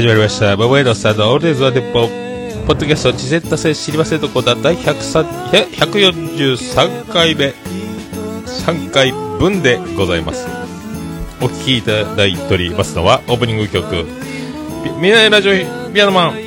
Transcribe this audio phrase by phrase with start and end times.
[0.00, 0.56] 始まりました。
[0.56, 2.08] ババエロスターのオールデイズ・ワデッポ。
[2.66, 7.52] ポッドキャスト、事前達成知りませんとこだ、第143回目、
[8.46, 10.46] 3回分でございます。
[11.42, 14.06] お聴きいただいておりますのは、オープニング曲、
[15.02, 15.52] ミナイラジオ
[15.92, 16.38] ピアノマン、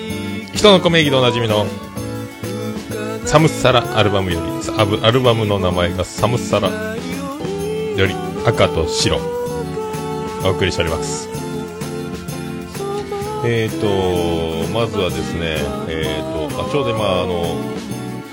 [0.55, 1.67] 人の米義でおなじみの、
[3.25, 4.45] サムサラアルバムより、
[4.79, 6.73] アブアルバムの名前がサムサラよ
[8.07, 8.15] り、
[8.47, 9.19] 赤と白、
[10.43, 11.32] お送りしております。
[13.45, 15.57] えーと、まずはですね、
[15.89, 17.41] えーと、あ、ちょうど今、あの、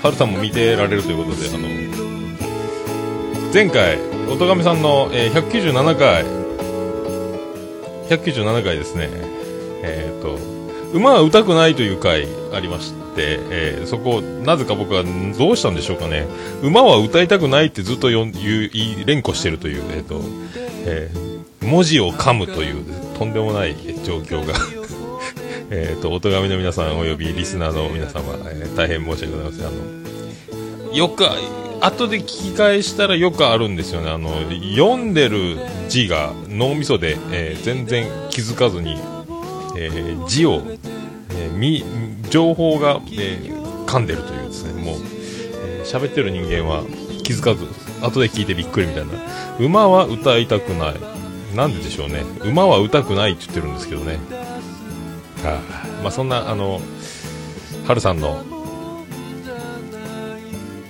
[0.01, 1.67] はるさんも見てられるということで、あの、
[3.53, 3.99] 前回、
[4.31, 6.23] おとがめさんの、えー197回、
[8.09, 9.09] 197回ですね、
[9.83, 10.39] えーと、
[10.93, 15.03] 馬は歌くないという回ありまして、えーそこ、なぜか僕は
[15.37, 16.25] どうしたんでしょうかね。
[16.63, 20.21] 馬は歌いたくないってずっと言う、い連呼しているという、えーと、
[20.85, 22.83] えー文字を噛むという、
[23.17, 24.53] とんでもない状況が
[25.73, 29.67] えー、と、おとがめの皆さんおよびリスナーの皆様、えー大変申し訳ございません。
[29.67, 29.69] あ
[30.89, 31.23] の、よく、
[31.79, 34.09] 後で聞き返したらよくあるんですよね。
[34.11, 34.31] あの、
[34.75, 38.97] 読んでる字が脳みそで、えー全然気づかずに、
[39.77, 40.61] えー字を、
[41.29, 41.85] えーみ、
[42.29, 44.99] 情報が、えー噛んでるというですね、もう、
[45.63, 46.83] えー喋ってる人間は
[47.23, 47.65] 気づかず、
[48.01, 49.11] 後で聞いてびっくりみたいな。
[49.57, 50.95] 馬は歌いたくない。
[51.55, 52.23] なんででしょうね。
[52.43, 54.19] 馬は歌くないって言ってるんですけどね。
[55.43, 55.59] あ
[56.01, 56.81] まあそんなあの
[57.85, 58.43] ハルさんの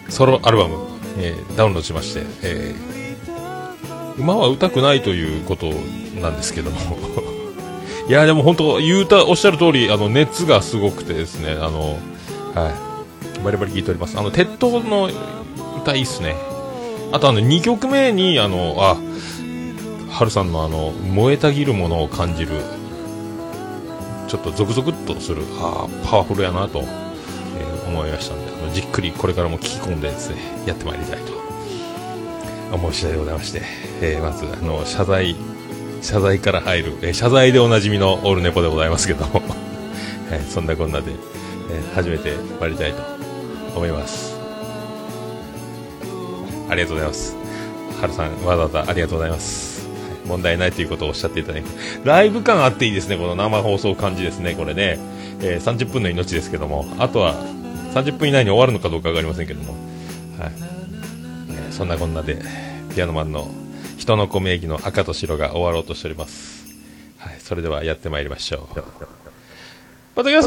[0.10, 0.78] ソロアルバム、
[1.18, 2.92] えーダウンロードしまして、えー
[4.18, 5.72] 馬は歌くないということ
[6.20, 6.78] なんですけども。
[8.08, 11.98] いやでも本当言うたおっしゃる通りあの熱がすごくてですねあの
[12.54, 13.44] はい。
[13.44, 14.18] バリバリ聞いております。
[14.20, 15.10] あの鉄塔の
[15.82, 16.36] 歌いいっすね。
[17.12, 18.98] あとあの2曲目にあのあ
[20.12, 22.62] ハルさんのあの燃えたぎるものを感じる
[24.32, 31.34] ちょっとゾクゾクっとする、ああ、パワフルやなと、えー思いましたので、あのじっくりこれからも聞き込んでですね、やってまいりたいと
[32.74, 33.62] 思う次第でございまして、
[34.02, 35.36] えーまず、あの、謝罪、
[36.02, 39.42] 謝罪から入る、えー謝罪でおなじみのオールネポでございますけども、
[40.32, 41.12] え ーそんなこんなで、
[41.70, 43.02] えー始めてまいりたいと
[43.76, 44.34] 思います。
[46.70, 47.36] ありがとうございます。
[48.00, 49.71] はるさん、わざわざありがとうございます。
[50.32, 51.70] はい問題ないということをおっしゃっていただいて、
[52.04, 54.98] ライブ感あっていいですね、この生放送感じですね、これね。
[55.42, 57.36] えー30分の命ですけども、あとは
[57.94, 59.74] 30分以内に終わるのかどうかわかりませんけども、
[60.40, 60.52] はい。
[61.50, 62.42] えーそんなこんなで、
[62.96, 63.50] ピアノマンの
[63.98, 66.66] 人の米義の赤と白が終わろうとしております。
[67.18, 68.82] はい、それではやってまいりましょう。
[70.16, 70.42] ポッドキャ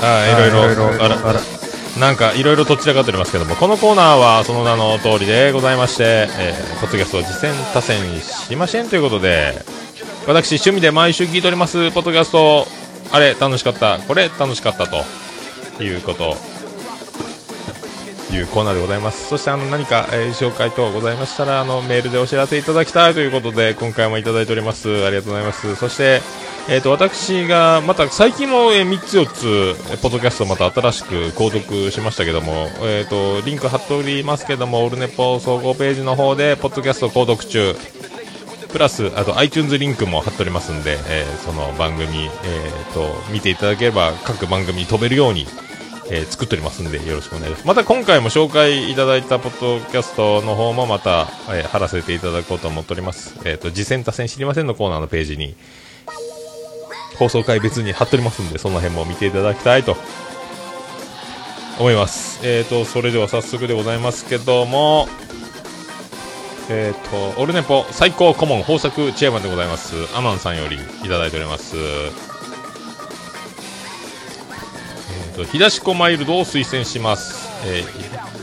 [0.00, 1.40] はい、いろいろ、あら、あら、
[1.98, 9.64] なんかいろいろとちらかっておりますけども、このコーナーはその名の通りでございまして、えー、ポッドキャストを実践多戦しませんということで、
[10.26, 12.66] 私、趣味で毎週聞いております、ポッドキャスト、
[13.10, 16.36] あれ、楽しかった、これ、楽しかったということ、
[18.32, 19.28] いうコーナーでございます。
[19.28, 25.06] そしてあの何か、えー紹介等ございましたら、あのメールでお知らせいただきたいということで、今回もいただいております。
[25.06, 25.76] ありがとうございます。
[25.76, 26.20] そして、
[26.70, 37.74] えっ、と、私が、また最近も、えー3つ4つ、ポッドキャストまた新しく購読しましたけども、えっ、と、リンク貼っておりますけども、オルネポ総合ページの方で、ポッドキャスト購読中、
[38.70, 45.46] プラス、あと iTunes リンクも貼っておりますんで、えーその番組、えーと、見ていただければ各番組に飛べるように、
[46.10, 47.66] えー作っておりますんで、よろしくお願いします。
[47.66, 53.40] また今回も紹介いただいたポッドキャストの方もまた、えー貼らせていただこうと思っております。
[53.46, 55.56] えっ、と、次戦多戦知りませんのコーナーのページに、
[57.18, 59.96] 放送回別に貼っておりますんで、その辺も見ていただきたいと
[61.78, 62.40] 思います。
[62.46, 65.08] えっ、と、それでは早速でございますけども、
[66.70, 69.94] えっ、と、オルネポ最高顧問豊作チェアマンでございます。
[70.16, 70.78] アマンさんよりい
[71.08, 71.76] ただいております。
[71.76, 77.48] えーと、東小マイルドを推薦します。
[77.66, 78.37] えー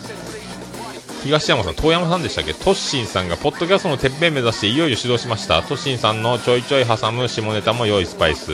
[1.25, 2.53] 東山さん、遠山さんでしたっけ？
[2.53, 5.63] トッシンさんがポッドキャストのてっぺん目指していよいよ指導しました。
[5.63, 8.53] トッシンさんのちょいちょい挟む下ネタも良いスパイス。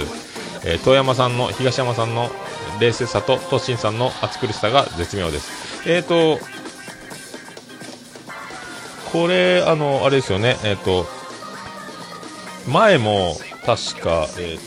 [0.63, 2.29] えー遠山さんの、東山さんの、
[2.79, 6.43] 冷静さとトッシンさんの暑苦しさが絶妙ですえっ、ー、と
[9.11, 11.05] これあのあれですよねえっ、ー、と
[12.67, 13.35] 前も
[13.65, 14.59] 確かえっ、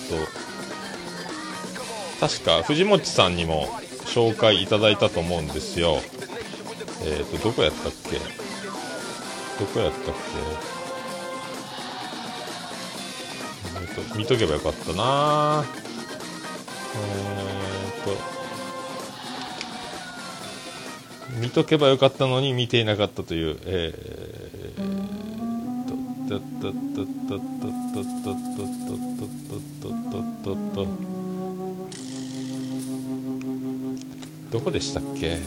[2.20, 3.66] と確か藤本さんにも
[4.04, 5.96] 紹介いただいたと思うんですよ
[7.06, 8.18] えっ、とどこやったっけ？
[8.18, 8.24] ど
[9.72, 10.10] こやったっけ、
[13.80, 15.64] えーと、見とけばよかったな。
[16.96, 18.34] えーと
[21.40, 24.78] 見とけばよかったのに見ていなかったという、えー、
[25.88, 25.94] と、
[26.28, 27.40] と、と、と、と、と、
[27.92, 28.04] と、
[29.82, 29.90] と、
[30.44, 30.86] と、と、と、
[34.52, 35.40] どこでしたっけ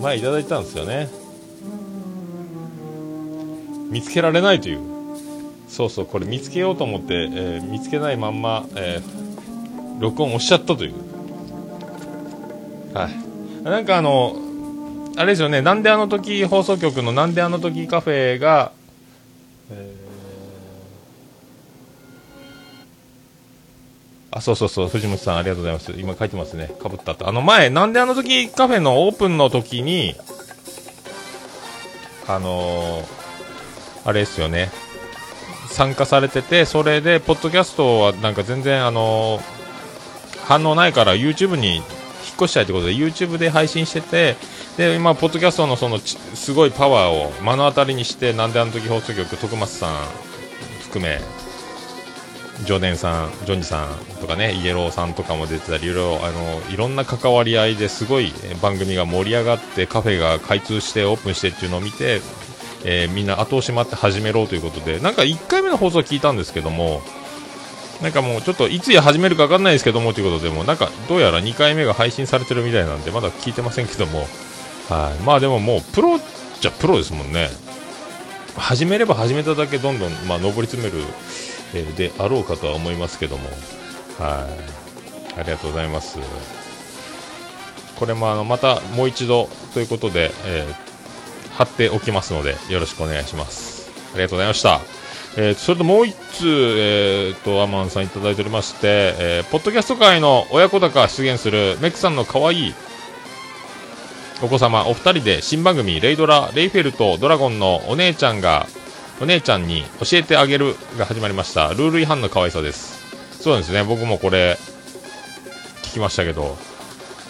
[0.00, 1.08] 前いただいたんですよね。
[3.90, 4.80] 見つけられないという。
[5.68, 10.94] そうそう、これ見つけようと思って、えー、見つけないまんま、えー、録音押しちゃったという。
[12.94, 13.64] はい。
[13.64, 14.36] なんかあの、
[15.16, 18.72] あれですよね、なんであの時放送局のなんであの時カフェが、
[19.70, 20.07] えー、
[24.30, 25.92] あ、そうそうそう、藤本さんありがとうございます。
[25.96, 26.70] 今書いてますね。
[26.80, 27.28] かぶったと。
[27.28, 30.14] あの前、なんであの時カフェのオープンの時に、
[32.26, 33.04] あのー、
[34.04, 34.70] あれですよね、
[35.70, 39.58] 参加されてて、それで、ポッドキャストはなんか全然、あのー、
[40.44, 41.84] 反応ないから YouTube に引っ
[42.36, 44.36] 越したいということで YouTube で配信してて
[44.78, 49.94] で今、ポッドキャストのそのすごいパワーを目の当たりにしてなんであの時放送局徳松さん
[50.84, 51.20] 含め
[52.64, 62.20] ジョデンさん、ジョニーさんとかねイエローさんとかも出てたりいろいろあのいろんな関わり合いですごい番組が盛り上がってカフェが開通してオープンしてっていうのを見て、
[62.84, 67.02] えー、みんな後押し待って始めろということでなんか1回目の放送聞いたんですけども
[68.02, 74.26] なんかもうちょっといつや始めるか分かんないですけどもということでもなんかどうやら2回目が配信されてるみたいなんでまだ聞いてませんけども
[74.88, 76.18] はい、まあでももうプロ
[76.60, 77.48] じゃプロですもんね。
[78.56, 81.04] 始めれば始めただけどんどん、まあ、上り詰める、
[81.72, 83.48] であろうかとは思いますけども
[84.18, 84.46] は
[85.36, 85.38] い。
[85.38, 86.18] ありがとうございます。
[87.96, 93.90] これもあのまたもう一度ということで、えー、貼っておきますのでよろしくお願いします。
[94.14, 94.80] ありがとうございました。
[95.36, 96.46] えー、それともう1通、
[96.78, 102.74] えーと、アマンさんいただいておりまして、えー、ポッドキャスト界の親子高出現するメックさんの可愛い
[104.42, 108.66] お子様お二人で新番組レイドラレイフェルとドラゴンのお姉ちゃんが
[109.20, 111.70] お姉ちゃんに教えてあげるが始まりました。
[111.70, 113.42] ルール違反の可愛さです。
[113.42, 113.82] そうですね。
[113.82, 114.56] 僕もこれ
[115.82, 116.56] 聞きましたけど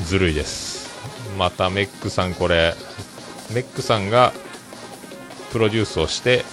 [0.05, 0.91] ずるいです。
[1.39, 2.75] またメックさんこれ
[3.55, 4.35] メックさんが
[5.51, 6.45] プロデュースをして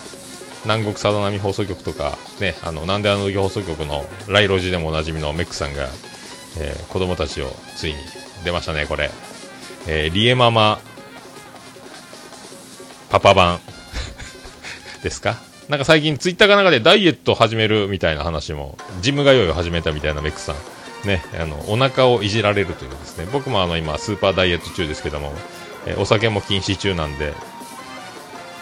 [0.64, 5.90] 南国さだ波放送局とかねあのなんであの時放送局のライロジでもおなじみのメックさんが、
[6.60, 7.98] えー、子供たちをついに
[8.46, 9.12] 出ましたねこれ。
[9.88, 10.80] えー、リエママ
[13.10, 13.75] パパ版。
[15.06, 15.38] ですか？
[15.70, 20.56] なんか最近ツイッターかなんかでダイエットを始めるみたいな話も、ジム通いを始めたみたいなメックさん。
[21.08, 23.28] ね、あの、お腹をいじられるというですね。
[23.32, 25.34] 僕もあの今スーパーダイエット中ですけども、
[25.86, 27.34] え、お酒も禁止中なんで、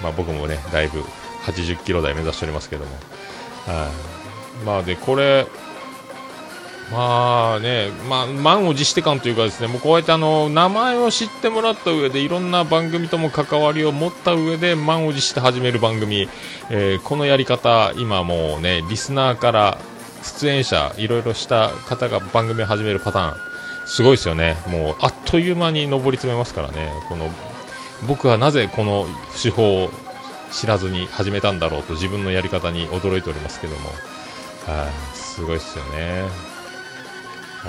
[0.01, 1.01] まあ僕もね、だいぶ
[1.45, 2.91] 80キロ台目指しておりますけども。
[3.65, 3.89] は
[4.61, 5.45] い、まあで、これ、
[6.93, 16.29] まあね、まあ、満を持して感というかですね、もうこうやってあの、名前を知ってもらった上で、いろんな番組とも関わりを持った上で、満を持して始める番組、
[16.69, 19.77] えー、このやり方、今もうね、リスナーから
[20.21, 23.37] 出演者、いろいろした方が番組を始めるパターン、
[23.87, 24.57] すごいですよね。
[24.67, 27.31] もう、あっという間に上り詰めますからね、この、
[28.07, 29.07] 僕はなぜこの
[29.41, 29.89] 手法を
[30.51, 33.89] 知らずに始めたんだろうと自分のやり方に驚いておりますけども、
[34.67, 36.52] はい、すごいですよね。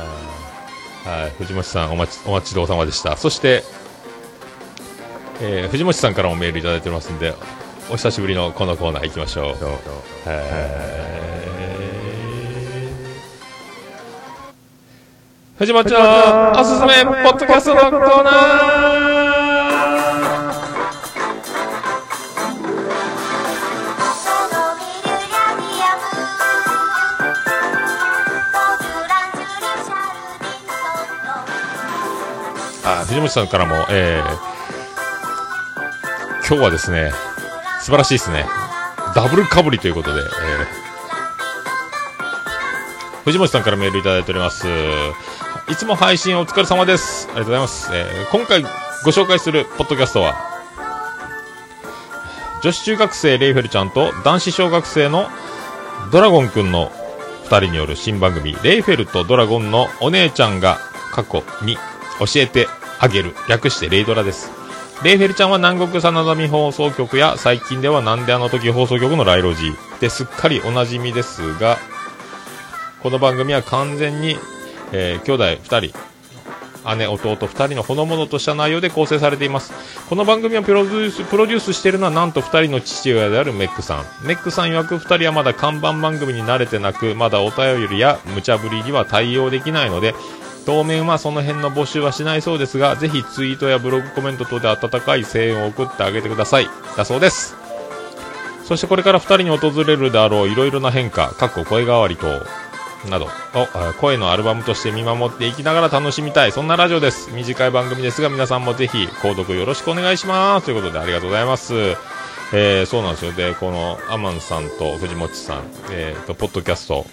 [0.01, 3.17] はい、藤本さんお待ちお待ちどうさまでした。
[3.17, 3.63] そして、
[5.41, 7.35] えー、藤本さんからもメールいただいておりますんで、
[7.91, 9.57] お久しぶりのこのコーナー行きましょう。
[15.57, 18.94] 藤本のおすすめポッドキャストのコーナー
[33.14, 34.25] 藤本さんからも、えー、
[36.49, 37.12] 今日はですね、
[37.78, 38.44] 素晴らしいですね。
[39.14, 44.66] ダブルかぶりということで、えー、藤本さんからメールいただいております。
[45.71, 47.28] いつも配信お疲れ様です。
[47.28, 47.90] ありがとうございます。
[47.94, 48.68] えー、今回ご
[49.12, 50.35] 紹介するポッドキャストは、
[52.64, 55.28] 女子中学生レイフェルちゃんと男子小学生の
[56.11, 56.90] ドラゴンくんの
[57.44, 60.78] 2人による新番組、レイフェルとドラゴンのお姉ちゃんが
[61.12, 61.76] 過去に
[62.18, 62.66] 教えて
[62.99, 63.35] あげる。
[63.49, 64.51] 略してレイドラです。
[65.03, 71.79] レイフェルちゃんは南国真田美放送局や最近ではなんであの時放送局のライロジーですっかりおなじみですが、
[73.03, 74.37] この番組は完全に、
[74.93, 75.99] えー兄弟2人、
[76.97, 79.73] 姉、弟2人のほのぼのとした内容で構成されています。
[80.09, 84.27] この番組をプロデュース、プロデュースしているのはなんと2人の父親であるメックさん。
[84.27, 90.15] メックさん曰く2人はまだ看板番組に慣れてなく、まだお便りや無茶ぶりには対応できないので、
[90.64, 96.68] 当面はその辺の募集はしないそうですが、ぜひツイートやブログコメント等で温かい声援を送ってあげてください。
[96.97, 97.56] だそうです。
[98.64, 102.26] そしてこれから2人に訪れるであろういろいろな変化、かっこ声変わり等、
[103.11, 103.30] などを
[104.00, 107.30] 声のアルバムとして見守っていきながら楽しみたい、そんなラジオです。
[107.33, 110.66] 短い番組ですが、皆さんもぜひ、購読よろしくお願いします。
[110.66, 111.75] ということで、ありがとうございます。
[112.52, 113.33] えー、そうなんですよ。
[113.33, 117.06] で、この、アマンさんと藤本さん、えーと、ポッドキャスト、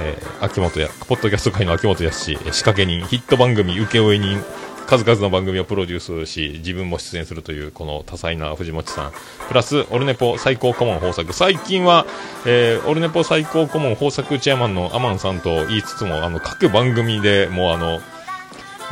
[0.00, 4.42] えー、秋元や、ポッドキャスト界の秋元康仕掛け人、ヒット番組、請負人、
[4.86, 9.12] 数々の番組をプロデュースし、自分も出演するという、この多彩な藤本さん。
[9.48, 11.32] プラス、オルネポ最高顧問豊作。
[11.32, 12.06] 最近は、
[12.46, 18.00] えー、オルネポ最高顧問豊作チェアマンのアマンさんと言いつつも、あの、各番組でもうあの、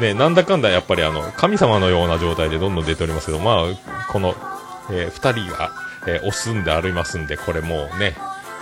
[0.00, 4.34] ね、なんだかんだやっぱりあの、神様のような状態でどんどん出ておりますけど、まあ、この、
[4.90, 5.72] えー二人が、
[6.06, 8.16] えー、押すんでありますんで、これもうね、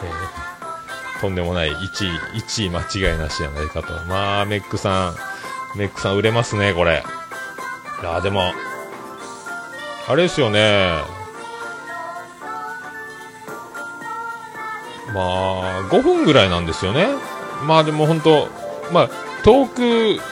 [0.04, 0.43] えー
[1.24, 3.94] とんでもない1位、1位間違いなしじゃないかと。
[4.04, 5.10] まあ、メックさ
[5.74, 7.02] ん、メックさん売れますね、これ。
[8.02, 8.52] いや、でも、
[10.06, 11.00] あれですよね。
[15.14, 17.06] まあ、5分ぐらいなんですよね。
[17.62, 18.48] まあでも本当、
[18.92, 19.10] まあ、
[19.44, 20.22] トーク、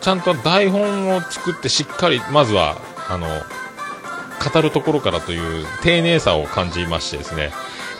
[0.00, 2.76] ちゃんと台本を作ってしっかり、まずは、
[3.08, 7.52] あの、語るところからという丁寧さを感じましてですね、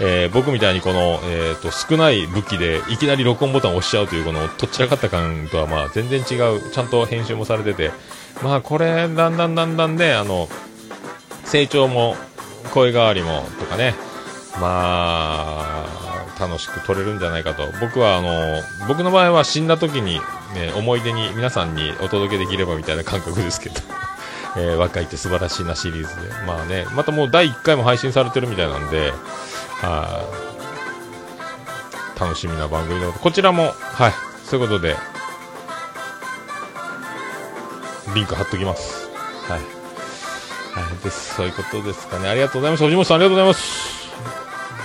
[0.05, 7.93] えー僕みたいにこの、えー、と少ない武器でいきなり録音ボタンを押しちゃうというこのとっちらかった感とはまあ全然違うちゃんと編集もされてて
[8.43, 10.49] まあこれだんだんだんだんねあの
[11.45, 12.17] 成長も
[12.75, 13.95] 声変わりもとかね
[14.61, 20.15] まあ楽しく撮れるんじゃないかと僕はあの僕の場合は死んだ時に、
[20.55, 23.77] ね、思い出に皆さんにお届けできればみたいな感覚ですけど
[24.57, 26.33] えー若いって素晴らしいなシリーズで。
[26.47, 29.15] まあね、またもう第1回も配信されてるみたいなんで、
[29.83, 30.43] はい
[32.23, 34.13] 楽しみな番組でこちらも、はい、
[34.45, 34.95] そういうことで、
[38.15, 39.09] リンク貼っときます。
[39.49, 39.61] はい。
[39.61, 41.35] はい、です。
[41.35, 42.29] そういうことですかね。
[42.29, 42.85] ありがとうございます。
[42.85, 44.13] 藤本さん、ありがとうございます。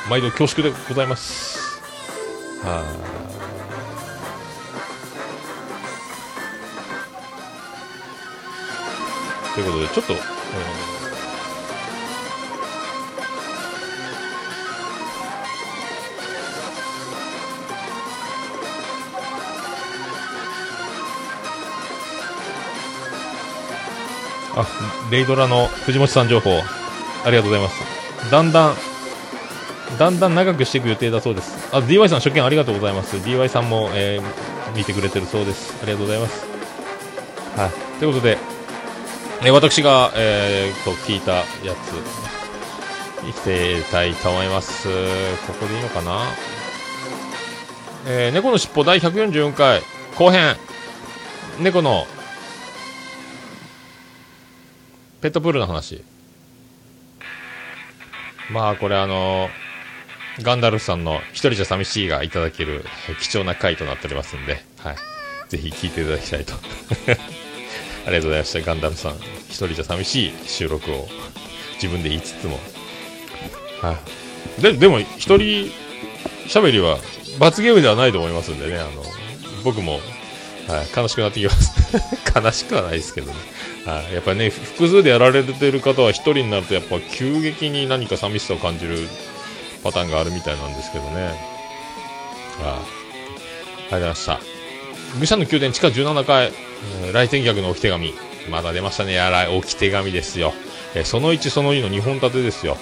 [0.09, 1.79] 毎度恐縮でございます。
[2.63, 2.81] は
[9.53, 9.53] い。
[9.53, 11.06] ということで、ちょっと、えー
[24.57, 24.65] あ、
[25.11, 26.51] レイドラの藤本さん情報、
[27.25, 28.31] ありがとうございます。
[28.31, 28.75] だんだん、
[29.97, 31.69] だんだん長くしていく予定だそうです。
[31.71, 33.17] あ、DY さん初見ありがとうございます。
[33.17, 34.23] DY さんも、えー
[34.75, 35.73] 見てくれてるそうです。
[35.81, 36.45] ありがとうございます。
[37.55, 37.71] はい。
[37.99, 38.37] ということで、
[39.43, 44.87] えー私が、えーと、聞いたやつ、生きていたいと思います。
[45.47, 46.25] ここでいいのかな？
[48.05, 49.81] えー猫のしっぽ第144回
[50.15, 50.55] 後編
[51.59, 52.05] 猫の
[55.21, 56.03] ペットプールの話。
[58.51, 59.49] まあこれあの
[60.41, 62.85] ガンダルフさんの一人じゃ寂しいがいただける
[63.19, 64.95] 貴重な回となっておりますんで、はい、
[65.49, 66.53] ぜひ聞いていただきたいと。
[68.05, 68.61] ありがとうございました。
[68.61, 69.15] ガンダルフさん
[69.49, 71.09] 一人じゃ寂しい収録を
[71.73, 72.59] 自分で言いつつも。
[73.81, 73.97] は
[74.59, 74.61] い。
[74.61, 75.71] ででも一人
[76.47, 76.99] 喋りは
[77.39, 78.77] 罰ゲームではないと思いますんでね。
[78.77, 79.03] あの
[79.63, 79.99] 僕も、
[80.67, 81.71] はい、悲しくなってきます。
[82.35, 83.37] 悲しくはないですけどね。
[83.85, 89.07] はい、やっぱりね複数でやられてる方は一人になるとやっぱ急激に何か寂しさを感じる
[89.83, 91.23] パターンがあるみたいなんですけどね。
[91.23, 91.29] はい。
[91.29, 91.35] あり
[93.83, 94.39] がとうございました。
[95.19, 96.51] 愚者の宮殿地下17階、
[97.03, 98.13] えー来店客の置き手紙。
[98.49, 99.13] まだ出ましたね。
[99.13, 100.53] やら置き手紙ですよ、
[100.95, 102.77] えその1その2の2本立てですよ。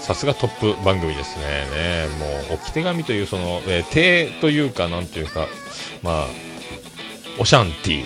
[0.00, 1.66] さすがトップ番組ですね。
[1.74, 5.46] ねもう置き手紙というその、えー手というかなんていうか
[6.02, 6.26] まあ
[7.38, 8.04] オシャンティー。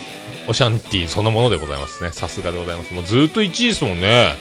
[0.49, 2.11] オシャンティそのものでございますね。
[2.11, 2.93] さすがでございます。
[2.93, 4.35] もうずっと1位ですもんね。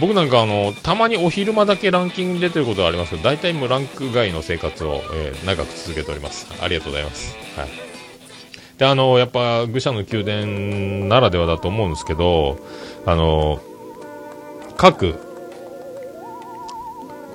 [0.00, 6.46] 僕なんかあのたまにお昼間だけランキングに出てることはありますけど大体もうランク外の生活を、えー長く続けております。
[6.60, 7.68] ありがとうございます、はい、
[8.78, 12.58] であのやっぱ愚者の宮殿ならではだと思うんですけど
[13.06, 13.60] あの
[14.76, 15.14] 各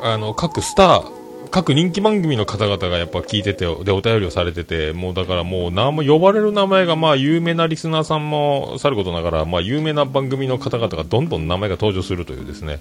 [0.02, 1.19] あの各スター
[1.52, 12.80] 各人気番組の方々がやっぱ聞いてて、で、お便りをされてて、もうだからもう、名も呼ばれる名前が、まあ、有名なリスナーさんもさることながら、まあ、有名な番組の方々がどんどん名前が登場するというですね、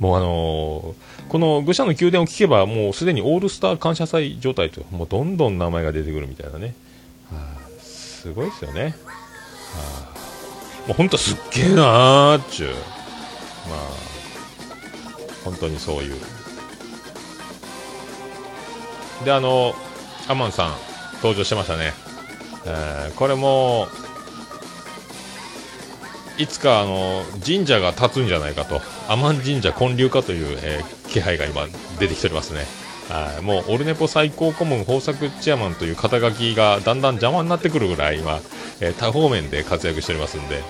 [0.00, 6.74] もうあのー、この愚者の宮殿を聞けば、もうすでにオールスター感謝祭状態と、もうどんどん名前が出てくるみたいなね、
[7.30, 8.82] はあ、すごいですよね。
[8.82, 8.90] は
[10.86, 13.78] あ、もう本当すっげえなーっちゅう、まあ、
[15.44, 16.39] 本当にそういう。
[19.24, 19.74] で、あの、
[20.28, 20.72] アマンさん、
[21.16, 21.92] 登場してましたね。
[22.66, 23.88] えー、これも、
[26.38, 31.66] いつかあの神社が立つんじゃないかと、アマン神社建立かという、えー、気配が今、
[31.98, 32.60] 出てきておりますね。
[33.10, 38.38] はいもうオルネポ最高顧問豊作チェアマンという肩書きがだんだん邪魔になってくるぐらい今、
[38.80, 40.62] えー、多方面で活躍しておりますんで、は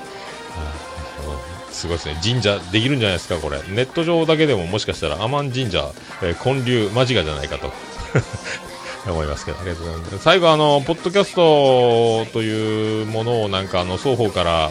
[1.70, 2.18] すごいですね。
[2.22, 3.58] 神社できるんじゃないですかこれ。
[3.68, 5.92] ネット上だけでももしかしたらアマン神社、
[6.22, 7.72] えー、建立間近じゃないかと。
[9.06, 14.70] 思いますけどありがとうございます最後あのポッドキャストというものをなんかあの双方から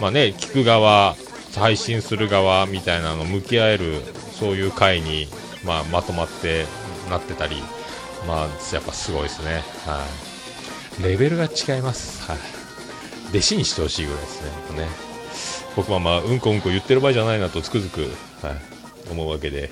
[0.00, 1.16] まあね聞く側
[1.54, 4.02] 配信する側みたいなの向き合える
[4.38, 5.26] そういう会に、
[5.64, 6.66] まあ、まとまって
[7.10, 7.56] なってたり、
[8.26, 9.64] まあ、やっぱすごいですね。
[9.84, 10.04] は
[11.00, 11.02] い。
[11.02, 12.22] レベルが違います。
[12.30, 12.38] はい。
[13.30, 14.42] 弟子にしてほしいぐらいです
[14.72, 14.82] ね。
[14.82, 14.88] ね
[15.74, 18.02] 僕はまあ、うんこうんこ言ってる場合じゃないなとつくづく、
[18.46, 19.70] はい、思うわけで、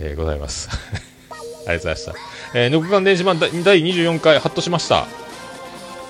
[0.00, 0.68] えー、ございます。
[0.72, 2.35] ありがとうございました。
[2.54, 5.06] えー、ノクカン電子版第24回、ハッとしました。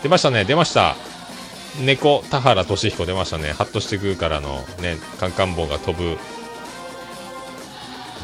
[0.03, 0.96] 出ましたね、出ました。
[1.81, 3.53] 猫、田原俊彦出ましたね。
[3.53, 6.18] ハッとしてくるからのね、カンカン棒が飛ぶ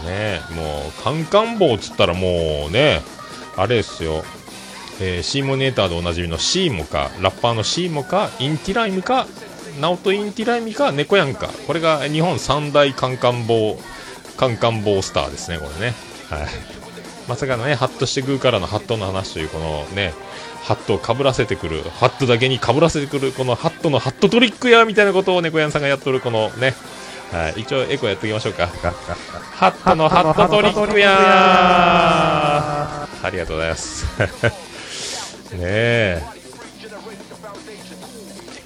[0.05, 3.01] ねもう、カンカン帽っつったらもうね、
[3.57, 4.25] あれですよ、
[5.01, 9.27] えー、シーモネーターでおなじみのシーモか、ラッパーのシーモか、インティライミか、
[9.81, 13.79] ナオトインティライミか、猫やんか、これが日本三大カンカン帽、
[14.37, 15.95] カンカン帽スターですね、これね。
[16.29, 16.82] はい。
[17.29, 20.13] まさかのね、ハッとしてくるからのハットの話という、このね、
[20.63, 26.75] ハットをかぶらせてくる、ハットだけにかぶらせてくる、このハットのハットトリックやみたいなことを猫やんさんがやっとる、このね、
[27.33, 28.67] はい、一応エコやっておきましょうか。
[29.57, 31.09] ハットのハットトリックや
[33.23, 34.05] ありがとうございます。
[35.55, 36.23] ねえ。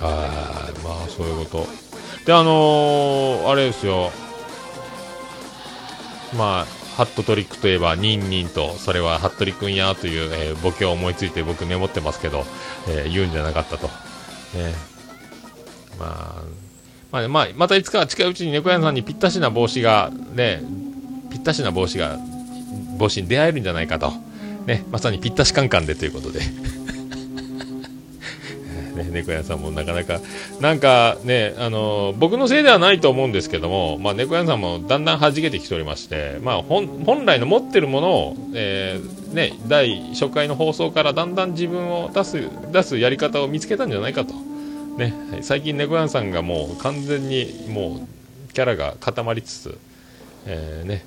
[0.01, 1.69] あまあそういうこと。
[2.25, 4.11] で、あのー、あれですよ。
[6.37, 12.47] まあ、ハットトリックといえば、ニンニンと、それはハットリくんやという、えー、ボケを思いついて僕メモってますけど、
[12.89, 13.89] えー、言うんじゃなかったと。
[13.89, 13.93] ね、
[15.99, 16.43] まあ、
[17.13, 20.63] まあ、まあ、またいつか近いうちに猫屋さんにぴったしな帽子が、ね、
[21.31, 22.19] ぴったしな帽子が、
[22.97, 24.11] 帽子に出会えるんじゃないかと。
[24.65, 26.41] ね、まさにぴったしカンカンでということで。
[28.97, 30.21] ね、猫屋さんもなかなか、
[30.61, 44.35] なんかね、あの僕のせいではないと思うんですけども、まあ、猫屋さんもだんだん弾けてきておりまして、まあ、本来の持ってるものを、えー、ね、第初回の放送からだんだん自分を出す、出すやり方を見つけたんじゃないかと。
[44.97, 48.01] ね、最近猫やんさんがもう完全にも
[48.51, 49.79] うキャラが固まりつつ、
[50.47, 51.05] えー、ね、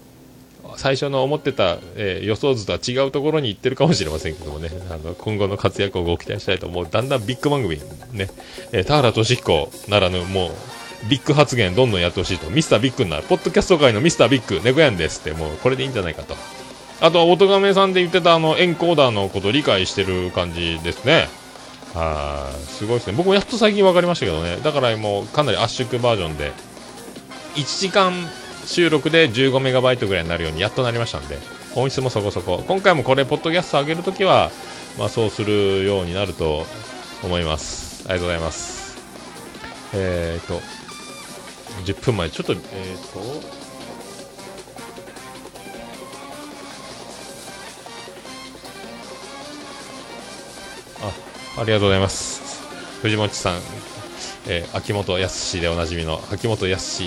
[0.78, 7.78] 最初の思ってた、えー、予想図とは違うところに行ってるかもしれませんけどもね、あの今後の活躍をご期待したいと思う、だんだんビッグ番組、
[8.12, 8.30] ね、
[8.72, 10.52] えー、田原俊彦ならぬ、もう、
[11.10, 16.36] ビッグ発言どんどんやってほしいと、ミスタービッグになる、ポッドキャスト界のミスタービッグ、猫やんですって、もうこれでいいんじゃないかと。
[17.02, 21.30] あとは、音亀さんで言ってたあの、エンコーダーのこと理解してる感じですね。
[21.94, 23.14] はい、すごいですね。
[23.18, 24.58] 僕もやっと最近分かりましたけどね。
[24.58, 26.52] だからもうかなり圧縮バージョンで、
[27.56, 28.14] 1時間
[28.65, 31.38] 収録で15メガバイトぐらいになるようにやっとなりましたんで、
[31.76, 32.63] 音質もそこそこ。
[32.67, 34.52] 今回もこれ、ポッドキャスト上げるときは、
[34.98, 36.65] まあそうするようになると
[37.24, 38.04] 思います。
[38.08, 38.98] ありがとうございます。
[39.93, 40.62] えーと、
[41.86, 42.60] 10分前、ちょっと、えー
[43.13, 43.60] と、
[51.60, 52.62] ありがとうございます。
[53.02, 53.60] 藤本さん、
[54.48, 57.04] えー、秋元康でおなじみの、秋元康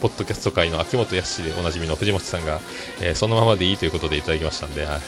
[0.00, 2.60] ポッドキャスト界の秋元康でおなじみの藤本さんが、
[3.00, 5.00] えー、そのままでいいということでいただきましたんで、はい、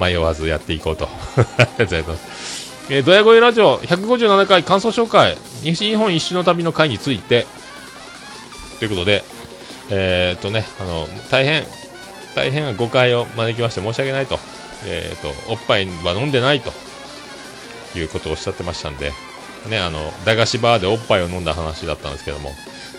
[0.00, 1.08] 迷わずやっていこうと。
[1.36, 2.66] ありがとうございます。
[2.88, 7.46] えー、ドヤ声ラジオ157回感想紹介、西日本一周の旅の会について、
[8.78, 9.24] ということで、
[9.90, 11.64] えー、っとね、あの、大変、
[12.34, 14.38] 大変誤解を招きまして申し訳ないと。
[14.84, 16.72] えー、っと、おっぱいは飲んでないと。
[17.98, 19.12] いうことをおっしゃってましたんで、
[19.68, 22.50] ね、あの、駄菓子バーでおっぱいを飲んだ話だったんですけども、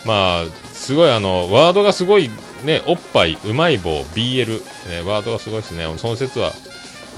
[0.06, 2.30] まあ、すごいあの、ワードがすごい、
[2.63, 5.86] ね、おっぱい、うまい棒、BL、ね、ワードがすごいですね。
[5.97, 6.53] その説は、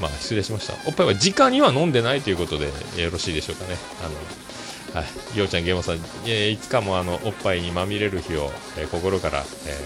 [0.02, 0.74] まあ、失礼しました。
[0.88, 2.68] おっぱいは直には飲んでないということで、
[3.02, 3.78] よろしいでしょうかね。
[4.04, 9.78] あの、はい、ようちゃん、ゲームさん、えーいつかもあの、おっぱいにまみれる日を、えー、心から、え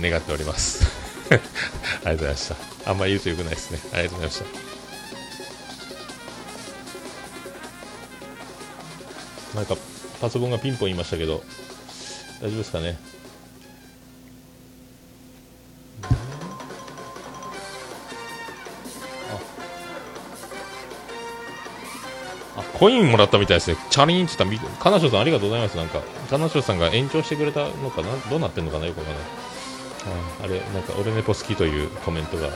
[0.00, 0.84] ー、願っております
[1.30, 1.34] あ。
[1.34, 2.90] りがとうございました。
[2.90, 3.78] あんまり言うとよくないですね。
[3.92, 4.73] ありがとうございました。
[9.54, 9.76] なんか、
[10.20, 11.42] パソコンがピンポン言いましたけど、
[12.40, 12.98] 大丈夫ですかね？
[22.56, 23.76] あ、コインもらったみたいですね。
[23.90, 25.76] チャリンって言ったら、かなしょさんありがとうございます。
[25.76, 28.08] なんか、かなしょさんが延長してくれたのかな？
[28.28, 28.86] どうなってんのかな？
[28.86, 29.24] よくわかんない。
[30.40, 32.48] ああれ、なんか、俺猫好きというコメントが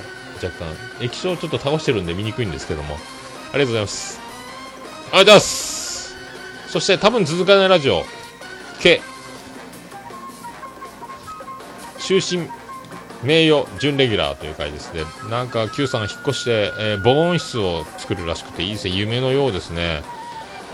[0.42, 2.96] 若干、液晶をちょっと倒してるんで見にくいんですけども、
[3.52, 4.20] ありがとうございます。
[4.20, 5.77] ありがとうございます。
[6.68, 8.04] そして、多分続かないラジオ、
[8.80, 9.00] K、
[11.98, 12.48] 終身
[13.22, 15.02] 名誉準レギュラーという回ですね。
[15.30, 18.94] なんか Q さんが引っ越して、えー防音室を作るらしくていいですね。
[18.94, 20.02] 夢のようですね。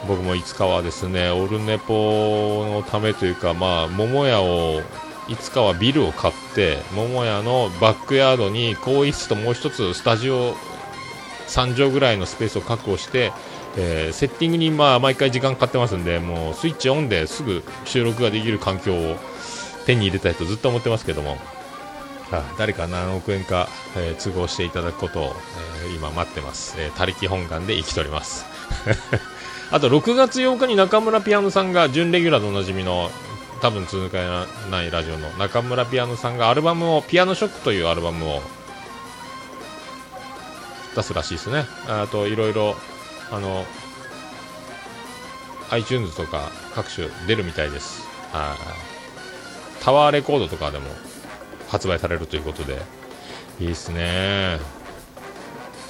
[0.06, 4.82] 僕もいつかはですね、オルネポのためというか、まあ、桃屋を、
[5.28, 10.54] いつかはビルを買って、桃屋のバックヤードに更衣室ともう一つスタジオ
[11.46, 13.32] 3畳ぐらいのスペースを確保して、
[13.76, 19.16] えーセッティングにまあ毎回時間かかってますんで、もうスイッチオンですぐ収録ができる環境を
[19.86, 21.36] 手に入れたいとずっと思ってますけども、
[22.30, 25.22] あ誰か何億円か、えー都合していただくことを、
[25.84, 26.76] えー今待ってます。
[26.78, 28.46] えー他力本願で生きております。
[29.70, 33.10] あと6月8日に中村ピアノさんが準レギュラーでおなじみの
[33.60, 38.42] 多分続かないラジオの中村ピアノさんがアルバムをピアノショックというアルバムを
[40.94, 41.64] 出すらしいですね。
[41.88, 42.76] あといろいろ
[43.34, 43.64] あの
[45.70, 48.02] iTunes とか各種出るみたいです。
[48.32, 48.56] は
[48.90, 48.94] い
[49.84, 50.86] タワーレコードとかでも
[51.68, 52.80] 発売されるということで
[53.60, 54.58] いいですね。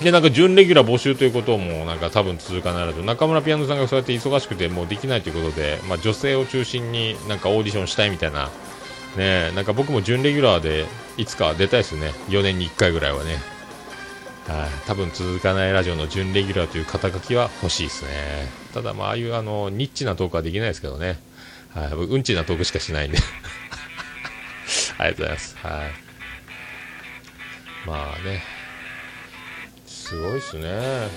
[0.02, 8.50] で、なんか準レギュラー募集ということも、なんか多分続かないと、中村ピアノさんがそうやって忙しくてもうできないということで、まあ女性を中心になんかオーディションしたいみたいな、
[9.16, 12.12] ねなんか僕も準レギュラーでいつか出たいですね。
[12.28, 13.53] 4年に1回ぐらいはね。
[14.46, 18.10] はい、多分続かないラジオの準レギュラーという肩書きは欲しいですね。
[18.74, 21.18] ただまあ、ああいうあの、ニッチなトークはできないですけどね。
[21.74, 23.18] はい、うんちなトークしかしないんで。
[24.98, 25.56] ありがとうございます。
[25.62, 25.90] はい。
[27.86, 28.44] まあね。
[29.86, 31.08] すごいっすね。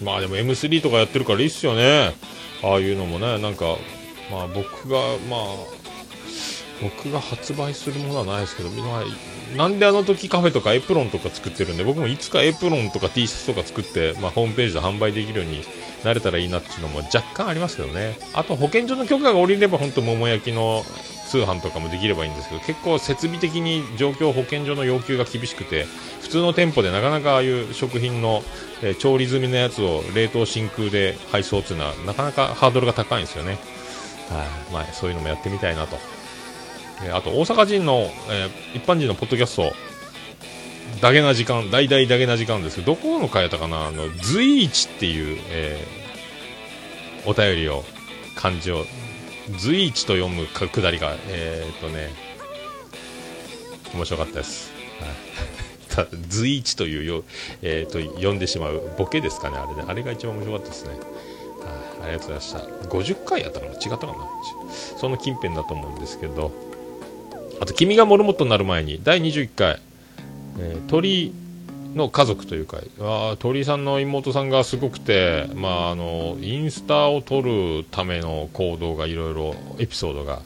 [0.00, 2.14] まあでも M3 とかやってるからいいっすよね。
[2.62, 3.76] ああいうのもね、なんか、
[4.30, 5.40] まあ僕が、まあ、
[6.80, 9.04] 僕が発売するものはないですけど、まあ、
[9.56, 15.62] なんであの時カフェとかエプロンとか作ってるんで、僕もいつかエプロンとか T シャツとか作って、まあ、ホームページで販売できるように
[16.04, 18.18] なれたらいいなっていうのも若干ありますけどね。
[18.34, 20.84] あと保健所の許可が下りれば本当桃焼きの
[21.28, 25.86] 通販とかもできればいいんですけど、結構設備的に状況保健所の要求が厳しくて、
[26.20, 28.42] 普通の店舗でなかなかああいう食品の、
[28.82, 33.58] えー調理済みのやつを冷凍真空で配送っていうのはなかなかハードルが高いんですよね。
[34.28, 35.96] はい、まあ、そういうのもやってみたいなと。
[37.04, 39.72] えーあと大阪人の、えー一般人のポッドキャスト、
[41.00, 46.02] ダゲな時間、大々ダゲな時間ですけど、どこの回やったかな、あの、随一っていう、えー
[47.24, 47.84] お便りを、
[48.34, 48.84] 漢字を、
[49.58, 52.10] 随一と読むかくだりが、えーっとね、
[53.94, 54.72] 面白かったです。
[55.94, 57.22] はい、 随一というよ、
[57.62, 59.84] えーっと、読んでしまうボケですかね、あれね。
[59.86, 60.90] あれが一番面白かったですね。
[60.90, 62.58] はい、ありがとうございました。
[62.88, 63.72] 50回やったかな？
[63.72, 64.14] 違ったかな？
[64.98, 66.50] その近辺だと思うんですけど、
[67.60, 69.80] あと、君がモルモットになる前に、第21回、
[70.58, 71.32] えー鳥
[71.94, 80.40] の家族というか、あ鳥さんの妹さんがすごくて、まあ、あの、インスタを撮るための行動がいろいろ、エピソードが、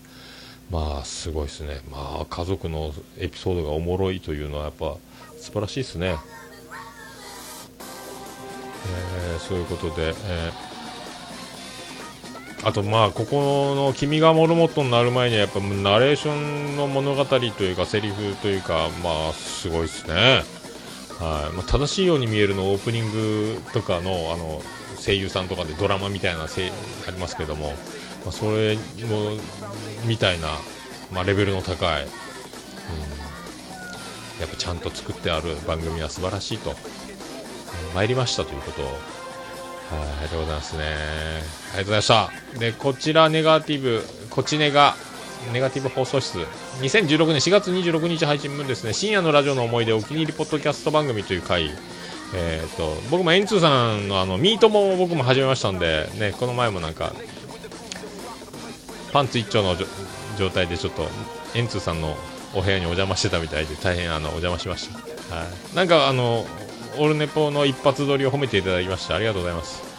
[0.71, 1.81] まあ、すごいですね。
[1.88, 4.97] まあ、家族のエピソードがおもろいというのは、やっぱ、
[5.38, 6.16] 素晴らしいですね。
[8.88, 10.76] えーそういうことで、えー
[12.67, 20.43] あとまあここの「君がモルモットになる前にはやっぱナレーションの物語というかセリフというかまあすごいですね、
[21.21, 21.55] はい。
[21.55, 24.63] まあ、正しいように見えるのオープニングとかのあの
[24.99, 26.73] 声優さんとかでドラマみたいなせ
[27.07, 27.69] ありますけども、
[28.25, 28.81] まあ、それも
[30.05, 30.49] みたいな、
[31.13, 32.09] まあ、レベルの高い、うん、
[34.41, 36.77] やっぱちゃんと作ってある番組は素晴らしいと、うん
[37.95, 38.85] 参りましたということを
[39.90, 40.85] はい、ありがとうございますね。
[40.85, 42.07] ありがとうございまし
[42.55, 42.59] た。
[42.59, 44.96] で、こちらネガティブ、こちネガ、
[45.53, 46.38] ネガティブ放送室、
[46.81, 51.70] 2016年4月26日配信分ですね、深夜のラジオの思い出お気に入りポッドキャスト番組という回、
[52.35, 57.12] えっ、と、僕も N2 さんのあの、ミートも僕も始めましたんで、ね、この前もなんか、
[59.12, 59.77] パンツ一丁の
[60.37, 61.09] 状態でちょっと、
[61.55, 62.16] N2 さんの
[62.55, 64.99] お部屋にお邪魔してたみたいで、大変あの、お邪魔しました。
[65.37, 65.77] はい。
[65.77, 66.44] なんかあの、
[66.99, 69.97] オルネポの一発撮りを褒めていただきましてありがとうございます。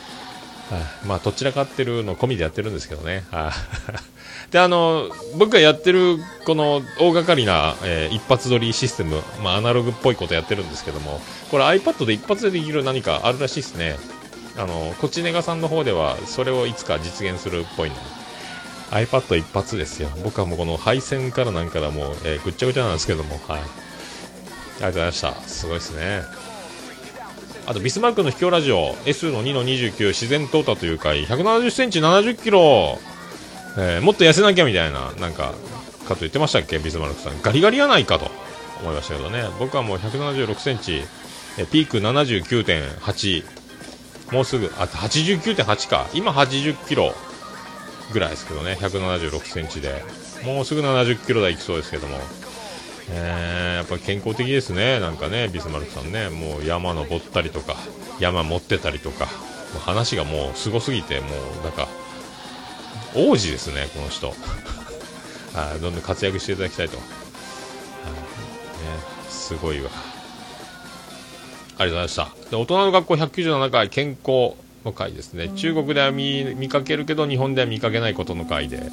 [1.06, 3.24] まあ、どちらかってるの込みでやってるんですけどね。
[4.52, 13.98] で、あの、僕がやってる、この大掛かりな、えー、一発撮りシステム、まあ、アナログっぽいことやってるんですけども、これ iPad で一発でできる何かあるらしいですね。
[14.58, 18.02] あの、こちねがさんの方では、それをいつか実現するっぽいので。
[18.92, 20.10] iPad 一発ですよ。
[20.24, 23.60] 僕はもうこの配線からなんからもう、えー、ぐっちゃぐちゃなんですけども、はい。
[23.60, 25.34] ありがとうございました。
[25.48, 26.47] すごいですね。
[27.68, 32.98] あと、ビスマルクの秘境ラジオ、S の2の29、自然淘汰という回、170センチ70キロ、
[33.78, 35.54] えー、もっと痩せなきゃみたいな、なんか、
[36.08, 37.42] かと言ってましたっけ、ビスマルクさん。
[37.42, 38.32] ガリガリやないかと
[38.82, 39.44] 思いましたけどね。
[39.60, 41.04] 僕はもう176センチ、
[41.58, 43.44] えピーク79.8、
[44.32, 46.08] もうすぐ、あ、89.8か。
[46.14, 47.14] 今80キロ
[48.14, 50.06] ぐらいですけどね、176センチで。
[50.46, 52.18] もうすぐ70キロ台いきそうですけども。
[53.10, 57.76] えー、やっぱ健康的ですね、なんかね、ビスマルクさんね、もう山登ったりとか、
[58.20, 59.32] 山持ってたりとか、も
[59.78, 61.28] う話がもうすごすぎて、も
[61.62, 61.88] うなんか、
[63.16, 64.34] 王子ですね、この人。
[65.54, 66.98] はい、どんどん活躍していただきたいと。
[66.98, 67.04] ね、
[69.30, 69.90] すごいわ。
[71.80, 72.50] ありがとうございました。
[72.52, 75.50] で、大人の学校197回健康の回ですね。
[75.56, 78.90] 中国では見見かけるけど、日本では見かけないことの回で。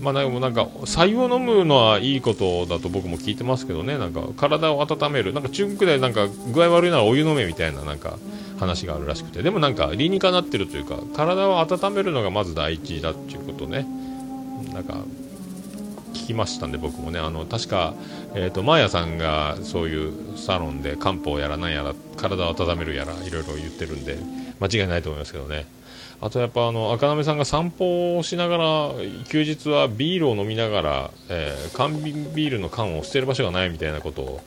[0.00, 8.18] まあ、でもなんか、白湯を飲むのはいいことだと僕も聞いてますけどね、なんか体を温める、なんか中国でなんか具合悪いならお湯飲めみたいななんか
[8.58, 13.86] 話があるらしくて、でもなんか理にかなってるというか、体を温めるのがまず第一だっていうことね、
[14.72, 14.94] なんか
[16.14, 17.94] 聞きましたんで、僕もね、あの確か、
[18.34, 24.16] えーと、マーヤさんがそういうサロンで漢方やらなんやら、体を温めるやら、いろいろ言ってるんで、
[24.60, 25.66] 間違いないと思いますけどね。
[26.24, 28.64] あとやっぱあの赤なめさんが散歩をしながら
[29.28, 34.40] 休日はビールを飲みながら、えー、缶ビールの缶を捨てる場所がないみたいなことを、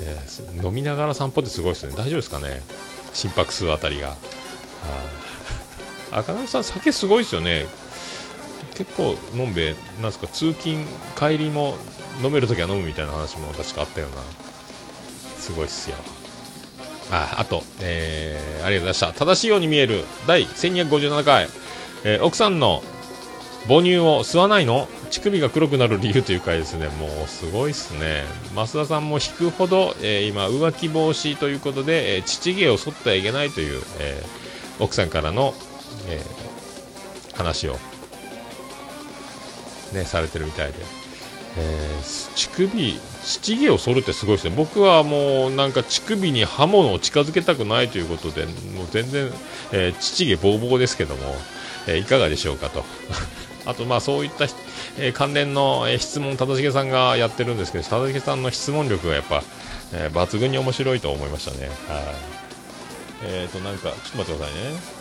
[0.00, 1.92] えー、飲みながら散歩ってすごいですね。
[1.92, 2.62] 大丈夫ですかね？
[3.12, 4.16] 心拍数あたりが。
[6.12, 7.66] 赤なめさん酒すごいですよね。
[8.74, 10.86] 結構飲んでなんすか通勤
[11.18, 11.74] 帰りも
[12.24, 14.16] 飲めるときは飲むみたいな話も確かあったような。
[15.36, 15.96] すごいっすよ。
[17.10, 19.26] ああと、えー、ありがとうございました。
[19.26, 21.48] 正しいように見える第1257回、
[22.04, 22.82] えー、奥さんの
[23.66, 24.88] 母乳を吸わないの？
[25.10, 26.88] 乳首が黒くなる理由という回ですね。
[26.88, 28.24] もうすごいっすね。
[28.54, 35.54] 増田さんも引くほど、えー、今、浮気防止ということで、えー、乳毛を剃ってはいけないという、えー、奥さんからの、
[36.08, 36.22] え、
[37.34, 37.78] 話を、
[39.94, 40.97] ね、されてるみたいで。
[41.60, 44.54] えー、乳首、乳毛を剃るってすごいですね。
[44.56, 49.30] 僕はもうなんか乳首に刃物を近づけたくないということで、もう全然、
[49.72, 51.34] えー、乳毛ボーボーですけども、
[51.88, 52.84] えー、いかがでしょうかと。
[53.66, 54.46] あと、まあそういった、
[54.98, 59.42] えー、関連の、えー、質問、忠重さんがやってるんですけど、忠重さんの質問力がやっぱ、
[59.92, 61.68] えー、抜群に面白いと思いましたね。
[61.88, 62.38] はい。
[63.24, 64.97] えっ、ー、と、なんか、ちょっと待ってくださいね。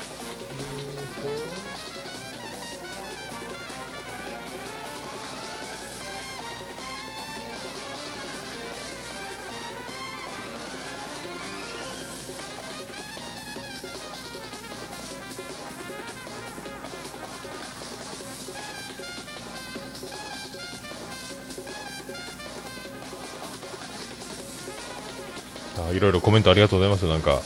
[25.97, 27.07] いろいろコメントありがとうございます。
[27.07, 27.41] なんか、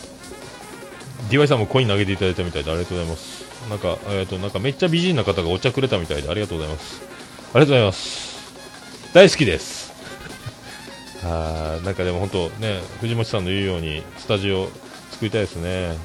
[1.30, 3.70] DY さんもコイン投げていただいたみたいでありがとうございます。
[3.70, 7.02] なんか、え、ー、と、なんかめっちゃ美人な方がお茶くれたみたいでありがとうございます。
[7.54, 9.14] ありがとうございます。
[9.14, 9.94] 大好きです。
[11.24, 14.70] あなんかでも本当ね、藤本さんの言うように、スタジオ
[15.12, 15.96] 作りたいですね。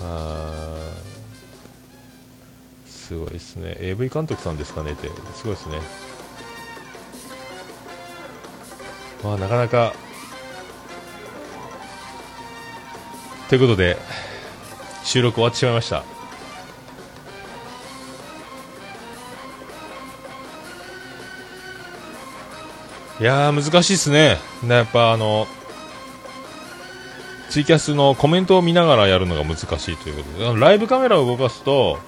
[0.00, 0.74] あ
[2.86, 3.76] すごいですね。
[3.80, 5.78] AV 監督さんですかねって、すごいですね。
[9.22, 9.94] まあ、なかなか
[13.54, 13.96] ということで、
[15.04, 16.02] 収録終わってしまいました。
[23.20, 24.38] いや、難しいですね。
[24.66, 25.46] やっぱあの、
[27.48, 32.00] ツイキャスのコメントを見ながらやるのが難しいということで、ライブカメラを動かすと、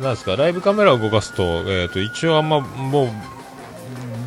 [0.00, 3.08] なんですか、ライブカメラを動かすと、えっ、ー、と、一応あんま、もう、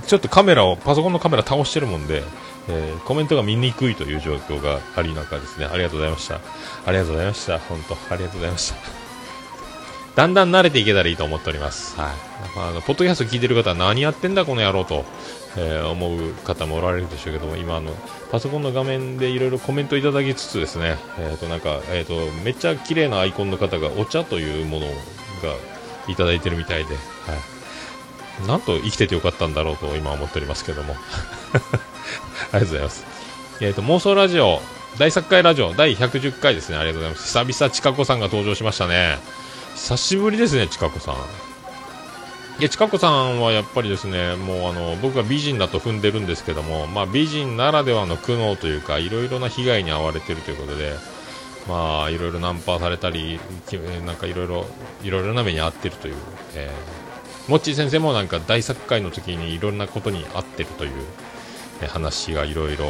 [0.05, 2.23] ちょっとカメラを、パソコンのカメラ倒してるもんで、
[2.69, 5.65] えー、コメントが見にくいという状況があり中ですね。
[5.65, 6.35] ありがとうございました。
[6.85, 7.59] ありがとうございました。
[7.59, 9.07] 本当、ありがとうございました。
[10.15, 11.95] だんだん慣れていけたらいいと思っております。
[11.95, 12.09] はい。
[12.55, 15.05] まあ、あの、ポッドキャスト聞いてる方は何やってんだこの野郎と、
[15.57, 17.91] えー、思う方もおられるでしょうけども、今あの、
[18.31, 24.93] パソコンの画面でいろいろコメントいただきつつですね、えっ、ー、と、なんか、えっ、ー、と、めっちゃ綺麗なアイコンの方がお茶というものが
[26.07, 26.99] いただいてるみたいで、は
[28.43, 28.47] い。
[28.47, 30.95] なんと生きててよかったんだろうと今思っておりますけども。
[32.51, 33.05] ありがとうございます。
[33.61, 34.59] えっ、ー、と、妄想ラジオ
[34.97, 36.77] 大作会ラジオ第110回ですね。
[36.77, 37.27] ありがとうございます。
[37.27, 39.17] 久々、ちかこさんが登場しましたね。
[39.75, 41.15] 久しぶりですね、ちかこさん。
[42.59, 50.93] いや、ちかこさんはやっぱりですね、もうあの、僕は美人だと踏んでるんですけども、まあ美人ならではの苦悩というか、いろいろな被害に遭われてるということで、
[51.67, 53.39] まあいろいろナンパされたり、
[54.03, 54.65] なんかいろいろ、
[55.03, 56.15] いろいろな目に遭ってるという、
[56.55, 60.91] えー、モッチー先生もなんか大作会の時にいろんなことに遭ってるという、
[61.85, 62.85] 話がいろいろ、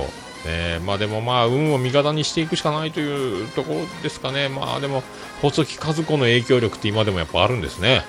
[0.46, 4.48] ね、まあでもまあ運を味方にしていくしかないというところですかね。
[4.48, 5.04] まあでも、
[5.42, 8.04] 細木和子の影響力って今でもやっぱあるんですね。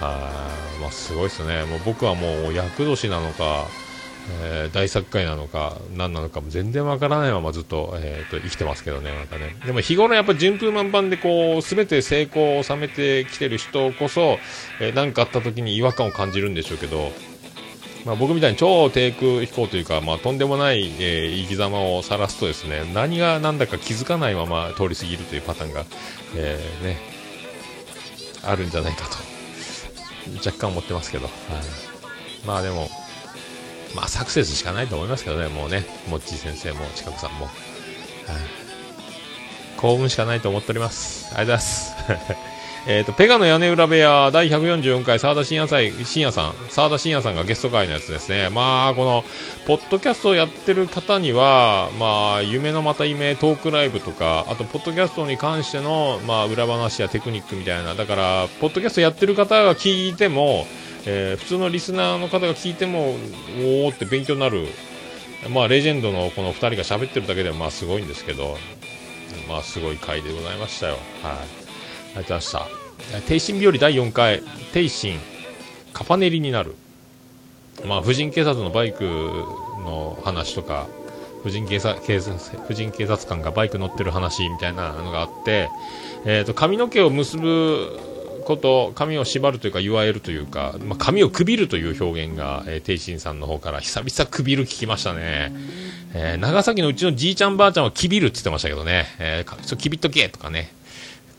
[0.00, 0.30] は、
[0.80, 1.64] まあすごいですね。
[1.64, 3.66] もう僕はもう厄年なのか、
[4.42, 9.56] えー大作会なのか何なのかも全然わからないままずっと,、えーと生きてますけどね、またね。
[9.64, 14.38] でも日頃やっぱ順風満帆でこう全て成功を収めてきてる人こそ
[14.78, 17.12] 何、えーかあった時に違和感を感じるんでしょうけど、
[18.04, 25.84] まあ、僕みたいに超低空飛行というか、まあ、とんでもない、えー生き様を晒すとですね何が何だか気づかないまま通り過ぎるというパターンが、
[26.36, 26.98] えーね、
[28.42, 29.16] あるんじゃないかと
[30.44, 31.34] 若干思ってますけど、はい、
[32.46, 32.88] まあでも、
[33.94, 37.54] まあ、サクセスしかないと思いますけどね、もうね、モッチー先生も近くさんも、はい、
[39.76, 41.34] 幸運しかないと思っております。
[41.36, 42.59] ありがとうございます。
[42.86, 48.48] えっと、ペガの屋根裏部屋第144回沢田信也祭、信也さん、沢田信也さんがゲスト会のやつですね。
[48.48, 49.24] まあ、この、
[49.66, 60.66] ポッドキャストをやってる方には、まあ、夢のまた夢トークライブとか、あと、ポッドキャストに関しての、まあ、裏話やテクニックみたいな、だから、ポッドキャストやってる方が聞いても、
[61.06, 64.66] えー普通のリスナーの方が聞いても、おーって勉強になる、
[65.50, 68.56] まあ、レジェンドのこの2人が喋ってるだけでも、まあ、すごいんですけど、
[69.48, 70.98] まあ、すごい回でございましたよ。
[71.22, 71.59] はい。
[72.14, 72.80] ありがとうございました。
[73.26, 74.42] 帝神日和第4回、
[74.72, 75.18] 帝神、
[75.92, 76.74] カパネリになる。
[77.86, 80.86] まあ、婦人警察のバイクの話とか、
[81.42, 85.70] 婦人警察警察婦人警察官がバイク乗ってる話みたいなのがあって、
[86.26, 87.98] えー、と髪の毛を結ぶ
[88.44, 95.52] こと、髪を縛るというか、言わえるというか、まあ、髪をくびるという表現が、えー、帝神さんの方から久々くびる聞きましたね。
[96.12, 100.72] えー長崎のうちのじいちゃんばあちゃんはきびるって言ってましたけどね、えーちょきびっとけとかね、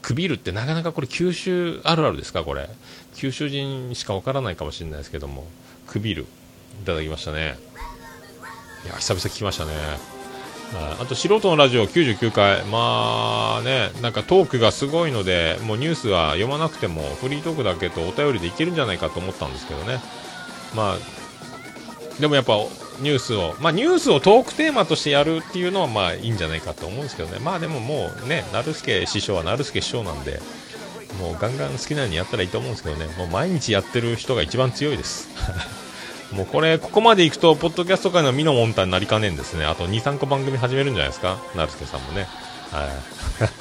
[0.02, 2.70] くびるってなかなかこれ九州あるあるですかこれ？
[3.16, 5.46] 九州人しかわからないかもしれないですけども。
[5.88, 6.26] くびる。
[6.82, 7.58] いただきましたね。
[8.86, 9.72] いや久々聞きましたね。
[11.00, 12.64] あと素人のラジオ99回。
[12.64, 20.00] まあねなんかトークがすごいのでもうニュースは読まなくてもフリートークだけとお便りでいけるんじゃないかと思ったんですけどね。
[20.74, 20.98] まあ
[22.22, 22.54] でもやっぱ
[23.00, 30.40] ニュースを、まあ、ニュースをトークテーマとしてやるっていうのはまあいいんじゃないかと思うんですけどね、まあでももうね、成助師匠は成助師匠なんで、
[31.20, 35.30] もうガンガン好きなようにやったらいいと思うんですけどね、もう毎日やってる人が一番強いです。
[36.32, 39.66] もうこれ、ここまで行くと、ポッドキャスト界のミノモンタになりかねんですね。
[39.66, 42.28] あと2、3個番組始めるんじゃないですか、成助さんもね。
[42.72, 43.61] はい。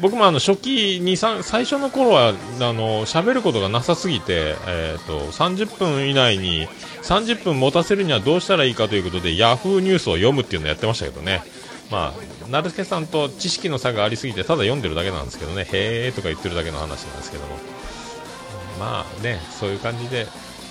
[0.00, 0.70] 僕もあの初期
[1.02, 2.32] 2、3最初の頃はあ
[2.72, 6.66] の喋ることがなさすぎて、えー、と30分以内に
[7.02, 11.42] 30分持たせるにはどうしたらいいかということでヤフーニュースを読むっていうのをやってましたけどね、
[11.90, 12.14] ま
[12.46, 15.66] あ、成助さんと知識の差がありすぎてただ読んでるだけなんですけどね。
[15.70, 17.56] へーとか言ってるだけの話なんですけども。
[18.78, 20.26] まあねそういう感じで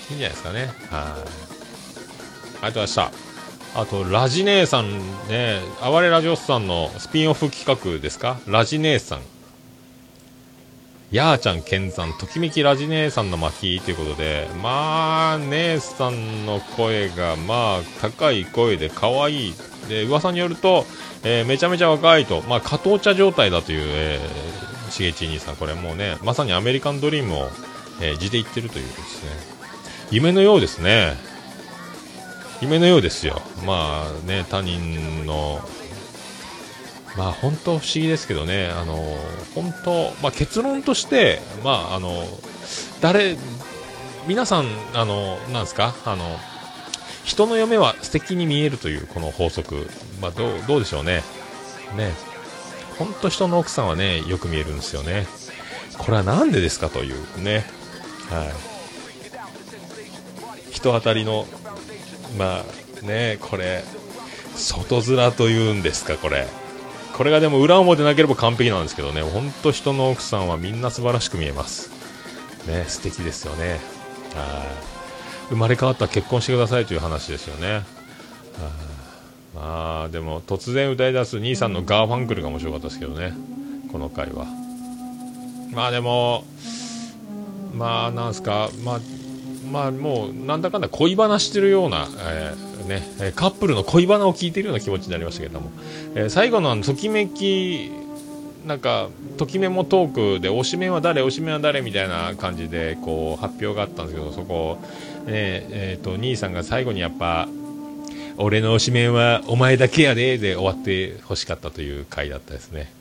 [0.10, 0.62] いいんじゃないですかね。
[0.62, 0.72] はい。
[0.72, 3.29] ありがとうございました。
[3.76, 8.40] あと、ラジ姉さんね、哀れラジオスさんのスピンオフ企画ですか？
[8.48, 9.22] ラジ姉さん。
[11.12, 19.54] やーちゃん健さん、ときめきラジ姉さんの巻ということで、まあ、姉さんの声が、まあ、高い声で可愛い。
[19.88, 20.86] で、噂によると、
[21.24, 27.50] えーめちゃめちゃ若いと、まあ、加藤茶状態だという、えー、しげち兄さん、これもうね、まさにアメリカンドリームを、
[28.02, 29.32] えー地で言ってるというですね、
[30.12, 31.29] 夢のようですね。
[32.62, 33.42] 夢のようですよ。
[33.66, 35.62] まあね、他人の、
[37.18, 38.96] まあ本当不思議ですけどね、あの、
[39.56, 42.26] 本当、まあ結論として、まああの、
[43.02, 43.38] 誰、
[44.28, 46.38] 皆さん、あの、なんですか、あの、
[47.24, 49.90] 人の嫁は素敵に見えるというこの法則、
[50.22, 51.24] まあどう、どうでしょうね。
[51.96, 52.14] ね。
[52.98, 55.26] 本当人の奥さんはね、よく見えるんですよね。
[55.98, 56.90] これはなんでですか？
[56.90, 57.66] というね。
[58.30, 58.54] はい。
[60.72, 61.46] 人当たりの
[62.38, 63.84] まあねこれ
[64.56, 66.48] 外面というんですかこれ。
[67.14, 69.22] これがでも裏表なければ完璧なんですけどね。
[69.22, 71.92] 本当人の奥さんはみんな素晴らしく見えます。
[72.68, 73.72] ね素敵ですよね。
[73.72, 73.80] はい。
[75.50, 77.74] 生まれ変わったら結婚してくださいという話ですよね。
[77.74, 77.84] はい。
[79.56, 83.34] まあでも突然歌い出す兄さんのガーファンクルが面白かったですけどね。
[83.92, 84.46] この回は。
[85.74, 86.46] まあでも
[87.74, 89.00] まあなんすかまあ
[89.72, 95.72] まあもうなんだかんだ恋話してるような、えーね、カップルの恋バナを聞いてるような気持ちになりましたけども、
[96.16, 97.92] えー最後のときめき
[98.66, 104.78] なんかときメモトークで推しメンは誰推しメンは誰みたいな感じでこう発表があったんですけどそこ、
[105.26, 107.48] ねえー、と兄さんが最後にやっぱ
[108.38, 112.92] 俺の推しメンはお前だけやでで終わってほしかったという回だったですね。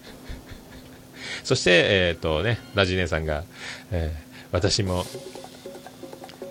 [1.45, 3.45] そして、えーとね、ラジ姉さんが、
[3.91, 5.05] えー私も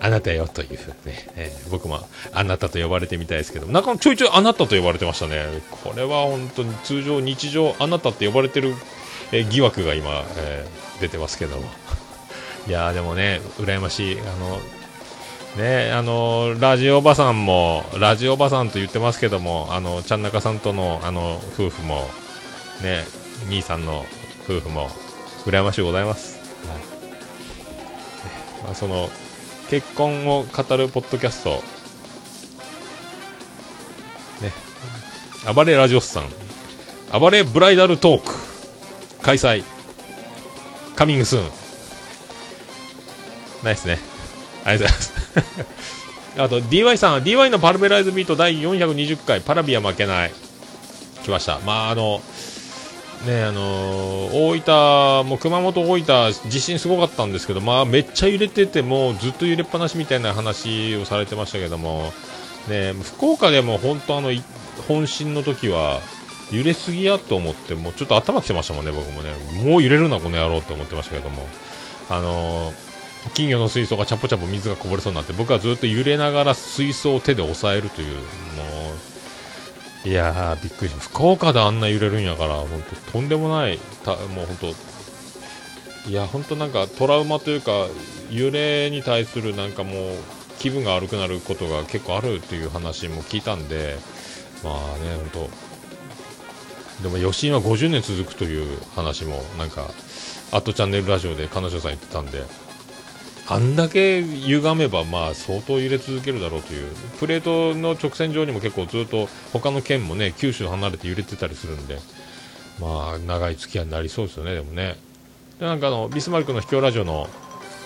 [0.00, 0.70] あなたよという
[1.04, 2.00] ね、えー僕も
[2.32, 5.44] あなたと呼ばれてみたいですけど、なんかちょいちょいあなたと呼ばれてましたね。
[5.82, 8.74] これは本当に通常、日常、あなたって呼ばれてる、
[9.32, 11.62] えー疑惑が今、えー出てますけども。
[12.66, 14.18] いやーでもね、羨ましい。
[14.20, 14.60] あの、
[15.56, 22.08] ね、あの、ラジオおばさんも、ラジオおばさんと言ってますけども、あの、ちゃんなかさんとの、あの、夫婦も、
[22.82, 23.04] ね、
[23.48, 24.04] 兄さんの
[24.44, 24.90] 夫婦も、
[25.46, 26.38] 羨ましいございます。
[26.68, 26.78] はい
[28.64, 29.08] まあ、その、
[29.70, 31.50] 結婚を語るポッドキャスト、
[34.42, 34.52] ね、
[35.54, 36.28] 暴れラジオスさん、
[37.18, 38.34] 暴れブライダルトーク、
[39.22, 39.62] 開催、
[40.96, 41.50] カミングスーン。
[43.62, 43.98] ナイスね。
[44.64, 45.88] ありがとうございます。
[46.40, 50.32] あと、DY さん、DY のパルベライズビート第420回、パラビア負けない。
[51.24, 51.58] 来ました。
[51.66, 52.22] まあ、あの、
[53.26, 62.12] ねあのー大分、も熊本、大分、地震すごかったんですけど、まあ、めっちゃ揺れてて、もずっと揺れっぱなしみたいな話をされてましたけども、
[62.68, 64.30] ね、福岡でも本当、あの
[64.86, 66.00] 本震の時は
[66.52, 69.32] 揺れすぎやと思って、もうちょっと頭きてましたもんね、僕もね、
[69.64, 71.46] もう揺れるな、この野郎って思ってましたけども、
[72.10, 72.88] あのー
[73.34, 78.22] 金魚の水槽がチャポチャポ水がこぼれそうになって、僕はずっと揺れながら水槽を手で押さえるという、もう、
[80.08, 81.14] いやー、びっくりしました。
[81.18, 87.88] 福岡であんな揺れるんやから、本当とんでもない、たもう本当、いや、本当なんかトラウマというか、
[88.30, 90.16] 揺れに対するなんかもう、
[90.58, 93.98] 気分が悪くなることが結構あるっていう話も聞いたんで、
[94.64, 95.50] まあね、本
[97.02, 99.90] 当、でも余震は50年続くという話も、なんか、
[100.52, 102.44] アットチャンネルラジオで彼女さん言ってたんで、
[103.50, 111.98] あんだけ歪めば、まあ相当揺れ続けるだろうという、プレートの直線上にも結構ずっと他の県もね、九州離れて揺れてたりするんで、
[112.78, 114.96] まあ長い付き合いになりそうですよね、でもね。
[115.58, 117.28] で、なんかあの、ビスマルクの秘境ラジオの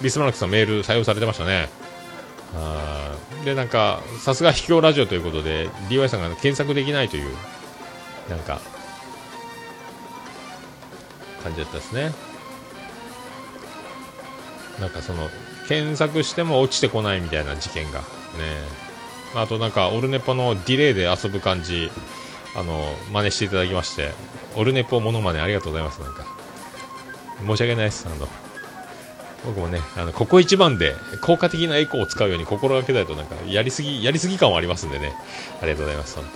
[0.02, 1.68] ビスマルクさんメール採用されてましたね。
[2.54, 7.34] あーで、なんか、さすが秘境ラジオということで、DY さんが検索できないという、
[8.28, 8.60] なんか、
[11.42, 12.12] 感じだったですね。
[14.80, 15.28] なんかその、
[15.72, 18.00] 検索しても落ちてこないみたいな事件が。
[18.00, 18.04] ね。
[19.34, 21.90] あとなんかオルネポのディレイで遊ぶ感じ
[22.54, 24.10] あの真似していただきまして
[24.56, 26.26] オルネポモノマネありがとうございますなんか。
[27.40, 28.28] 申し訳ないですあの。
[29.46, 35.14] 僕もねあのここ一番で効果的なエコーを使うように心がけないとなんかやりすぎやりすぎ感はありますんでね。
[35.62, 36.26] ありがとうございます本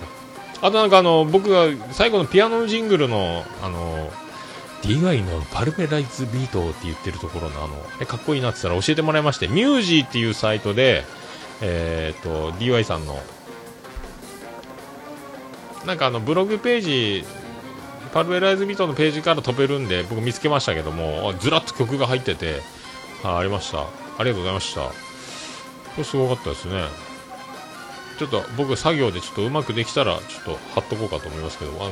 [0.61, 4.11] 当あとなんかあの僕が最後のピアノジングルのあの
[4.83, 11.03] DY のパルベライズビートって言ってるところのあのえかっこいいなって言ったら教えてもらいましてミュージーっていうサイトで
[11.61, 13.19] えっ、と DY さんの
[15.85, 17.25] なんかあのブログページ
[18.13, 22.61] パルベライズビートのページから飛べるんで僕見つけましたけどもずらっと曲が入ってて
[23.23, 23.81] あありました。
[24.19, 24.81] ありがとうございました。
[24.81, 24.91] こ
[25.97, 26.83] れすごかったですね。
[28.17, 31.91] ちょっと僕作業でちょっとうまくできたらちょっと貼っとこうかと思いますけどあの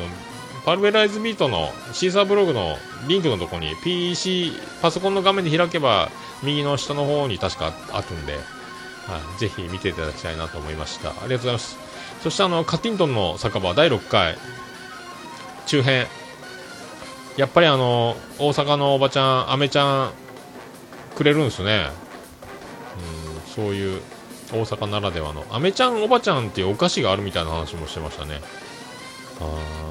[0.66, 2.76] パルベライズビートのシーサーブログの
[3.08, 4.52] リンクのところに PC
[4.82, 6.10] パソコンの画面で開けば
[6.42, 8.40] 右の下の方に確かあるんで、は
[9.38, 11.12] い、ぜひ見ていただきたいなと思いました。
[11.12, 11.78] ありがとうございます。
[12.24, 14.36] そしてあのカティントンの酒場第6回
[15.68, 16.08] 中編。
[17.38, 20.12] やっぱりあの大阪のおばちゃんアメちゃん
[21.16, 21.90] くれるんですね。
[23.38, 24.02] うんそういう
[24.52, 25.46] 大阪ならではの。
[25.52, 28.42] アメちゃんおばちゃんっていうお菓子があるみたいな話もしてましたね。
[29.40, 29.85] あー。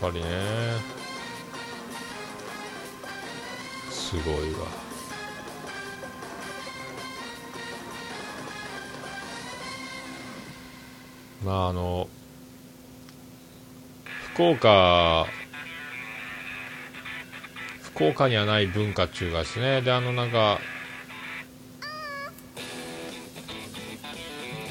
[0.00, 0.26] ぱりね。
[3.90, 4.66] すごいわ。
[11.44, 12.08] まああの
[14.34, 15.26] 福岡
[17.80, 19.80] 福岡にはない文化っていうかですね。
[19.80, 20.58] であのなんか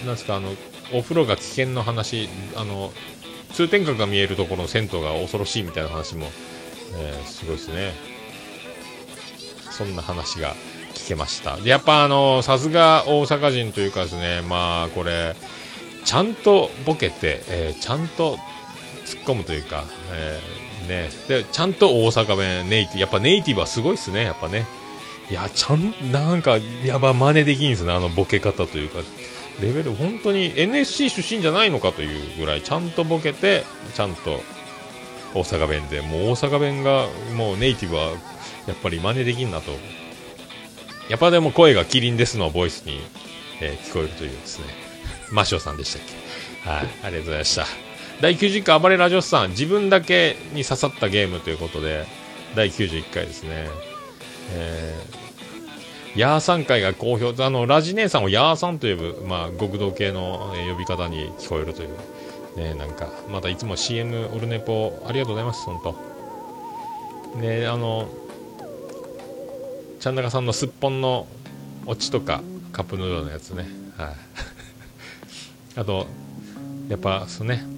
[0.06, 0.54] なんですかあの
[0.94, 2.92] お風呂が危険の話あの
[3.56, 6.28] 通天閣が見えるところの銭湯が恐ろしいみたいな話も、
[6.98, 7.94] えーすごいですね。
[9.72, 10.56] そんな話が
[10.94, 11.58] 聞けました。
[11.58, 15.36] でやっぱあのさすが大阪人というかですねまあこれ
[16.04, 18.38] ちゃんとボケて、えーちゃんと
[19.06, 21.10] 突っ込むというか、えーね。
[21.28, 24.66] でちゃんと大阪弁ネイティブやっぱネイティブはすごいですねやっぱね。
[25.30, 29.00] いやちゃんなんかやば真似できんですねあのボケ方というか。
[29.62, 34.42] レベル本当に NSC 出身じゃないのかというぐらいちゃんとボケてちゃんと
[35.34, 38.04] 大阪弁でもう大阪弁がもうネイティブは
[38.68, 39.72] やっぱり真似できんなと。
[41.10, 43.00] やっぱでも声がキリンですのボイスに、
[43.62, 44.66] えー聞こえるというですね。
[45.32, 46.02] マシオさんでしたっ
[46.64, 46.70] け？
[46.70, 47.66] はいありがとうございました。
[48.22, 52.06] 第90回暴れラジオスさん自分だけに刺さったゲームということで
[52.56, 53.68] 第91回ですね。
[54.54, 55.25] えー
[56.16, 61.90] ヤーさん会が好評あのラジ姉さんをヤーさんと呼ぶ、まあ、極道系の、呼び方に聞こえるという、
[62.58, 66.16] ね、なんかまたいつも CM オルネポありがとうございます本当。
[67.40, 68.08] ねあの
[70.00, 71.28] ちゃんなかさんのすっぽんの
[71.86, 72.42] オチとか
[72.72, 73.68] カップヌードルのやつね。
[73.98, 74.16] はい。
[75.76, 76.08] あと
[76.88, 77.75] やっぱそうね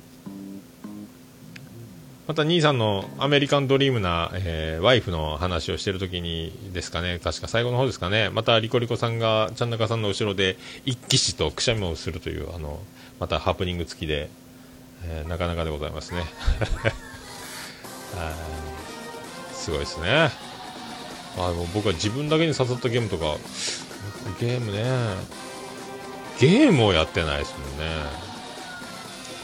[2.27, 12.81] また兄さんのアメリカンドリームな、えーワイフの話をしてる時にですかね、確か最後の方ですかね、またリコリコさんがちゃんなかさんの後ろで一騎士とくしゃみをするという、あの、
[13.21, 14.29] またハプニング付きで、
[15.05, 16.25] えーなかなかでございますね。
[19.53, 20.29] すごいですね。
[21.37, 23.37] あの僕は自分だけに刺さったゲームとか、
[24.41, 24.83] ゲームね、
[26.39, 27.85] ゲームをやってないですもんね。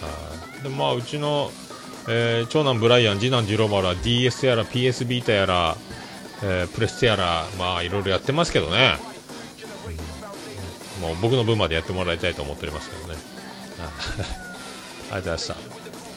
[0.02, 1.52] はいでまあうちの、
[2.08, 5.78] えー長男ブライアン次男ジローマルは DS やら PS ビータやら、
[6.44, 8.98] えープレステやらまあいろいろやってますけどね、
[11.02, 13.20] もう僕の分までやってもらいたいと思っておりますけどね。
[15.12, 15.56] ありがとうございました。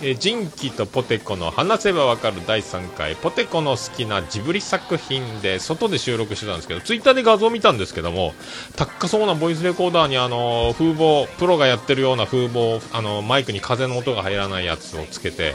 [0.03, 3.17] えージンキとポテコの話せばわかる第3回。
[3.17, 8.35] ポテコの好きなジブリ作品で外で収録してたんですけどツイッターで画像見たんですけども
[8.77, 15.55] 高そうなボイスレコーダーにあの風防プロがやってるような風防あのマイクに風の音が入らないやつをつけて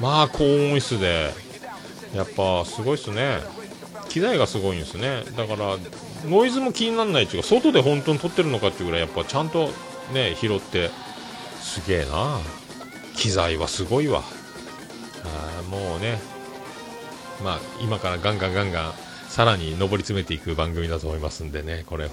[0.00, 1.32] まあ高音質で
[2.14, 3.38] やっぱすごいっすね。
[4.08, 5.24] 機材がすごいんですね。
[5.36, 5.76] だから
[6.28, 9.70] ノイズも気にならないっていうか外で本当に撮ってるのかっていうぐらいやっぱちゃんと
[10.12, 10.90] ね拾って
[11.60, 12.38] すげえな。
[13.16, 14.22] 機材はすごいわ。
[15.24, 16.18] あーもうね。
[17.42, 18.92] まあ今からガンガンガンガン
[19.28, 22.08] さらに上り詰めていく番組だと思いますんでねこれ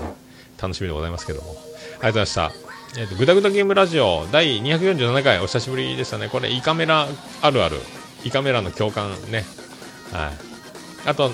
[0.60, 1.52] 楽しみでございますけども。
[1.52, 2.34] ありがとうございまし
[2.66, 2.71] た。
[2.98, 6.28] えっ、と、ぐだぐだゲームラジオ第247回お久しぶりでしたね。
[6.28, 7.08] これ、イカメラ
[7.42, 7.78] あるある。
[8.26, 9.46] イカメラの共感ね。
[10.12, 11.08] はい。
[11.08, 11.32] あと、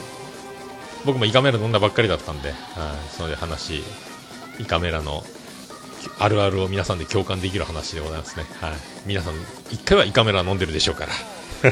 [1.03, 2.58] 僕もイカメラ飲んだばっかりだったんで、はい。
[3.10, 3.82] その話、
[4.60, 5.24] イカメラの
[6.20, 8.45] あるあるを皆さんで共感できる話でございますね。
[8.62, 8.72] はい。
[9.08, 9.34] 皆さん、
[9.72, 11.12] 一回はイカメラ飲んでるでしょうから。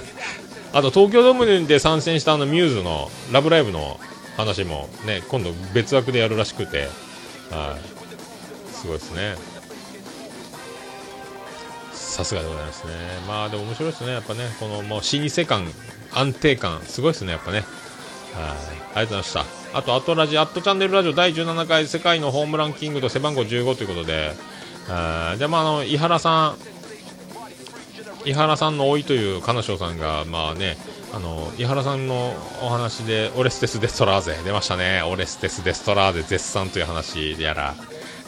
[0.73, 3.99] あと、東京ドームで参戦したあのミューズのラブライブの
[4.35, 6.89] 話もね、今度別枠でやるらしくて、
[7.51, 8.73] はい。
[8.73, 9.54] すごいですね。
[12.15, 12.93] さすがでございますね。
[13.27, 14.13] まあでも面白いですね。
[14.13, 15.67] やっぱね、このもう老舗感、
[16.13, 17.57] 安定感、すごいですね、やっぱね。
[17.57, 17.65] はい。
[17.65, 19.45] ありがとうございました。
[19.77, 24.31] あと、アットラジ、アットチャンネルラジオ第17回世界のホームランキングと背番号15ということで、
[24.87, 26.55] あじゃあまああの、井原さ
[28.25, 30.77] ん、井原さんの老いという金賞さんが、まあね、
[31.13, 35.01] あの、井原さんのお話で、オレステス・デストラーゼ出ましたね。
[35.01, 37.75] オレステス・デストラーゼ絶賛という話でやら、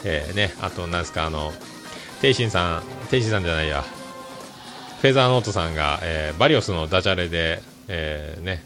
[0.04, 1.52] えーね、あと、なんですか、あの、
[2.20, 3.82] テイシンさん、テイシンさんじゃないや、
[5.00, 8.62] フェザーノートさんが、えーバリオスのダジャレで、えーね、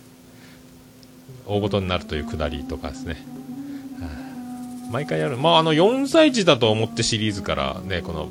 [1.46, 3.32] 大ごとになるというくだりとかですね。
[4.92, 5.38] 毎回やる。
[5.38, 8.28] まあ、あの、4歳児だと思ってシリーズからね、この、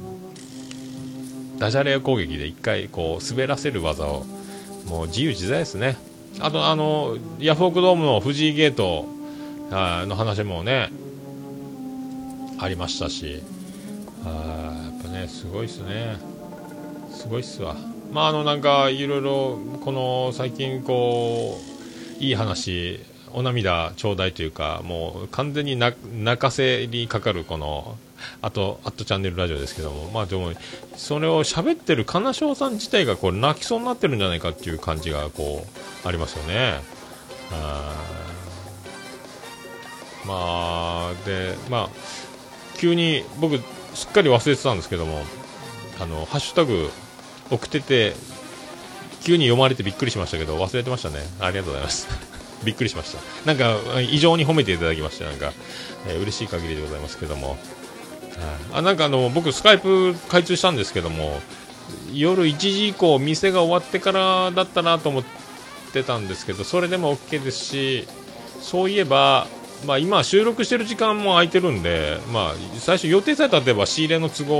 [1.57, 4.25] ダジャレ攻撃で一回、こう、滑らせる技を、
[4.85, 5.97] もう自由自在ですね。
[6.39, 9.07] あと、あの、ヤフオクドームの藤井ゲート
[9.71, 10.91] の話もね、
[12.59, 13.41] ありましたし、
[14.23, 16.17] あーやっぱね、すごいっすね。
[17.11, 17.75] すごいっすわ。
[18.11, 21.59] まあ、あの、なんか、いろいろ、この、最近、こ
[22.19, 22.99] う、いい話、
[23.33, 25.95] お涙ちょうだいというか、もう完全に泣
[26.37, 27.97] かせにかかるこの、
[28.41, 30.51] あと、アットチャンネルラジオですけども、まあでも、
[30.95, 35.65] それを喋ってる金賞さん自体がこう泣きそうになってるんじゃないかっていう感じがこ
[36.03, 36.81] う、ありますよね。
[37.51, 37.95] あ
[40.25, 41.89] まあ、で、まあ、
[42.77, 43.59] 急に僕、
[43.93, 45.23] すっかり忘れてたんですけども、
[45.99, 46.89] あの、ハッシュタグ
[47.49, 48.15] 送ってて、
[49.23, 51.19] 急に読まれてびっくりしましたけど、忘れてましたね。
[51.39, 52.07] ありがとうございます。
[52.63, 53.19] びっくりしました。
[53.45, 55.53] なんか、異常に褒めていただきまして、なんか、
[56.07, 57.57] えー嬉しい限りでございますけども。
[58.73, 61.41] あ、なんかあの、僕、スカイプ開通したんですけども、
[62.13, 65.23] 夜1時以降、店が終わってからだったなと思っ
[65.93, 68.07] てたんですけど、それでも OK ですし、
[68.61, 69.47] そういえば、
[69.85, 74.55] まあ、今、収録してる時間も空いてるんで、まあ、最初予定された例えば仕入れの都合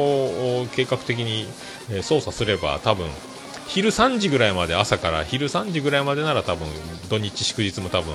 [0.62, 1.48] を計画的に、
[1.92, 3.08] え操作すれば、多分
[3.68, 6.68] 昼3時ぐらいまで朝から昼3時ぐらいまでなら多分
[7.10, 8.14] 土日祝日も多分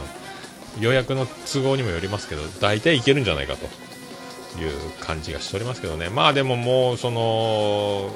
[0.81, 3.67] 予約の都合にもよりますけど大体いけるんじゃないかと、
[4.61, 6.09] いう感じがしておりますけどね。
[6.09, 8.11] まあでももうその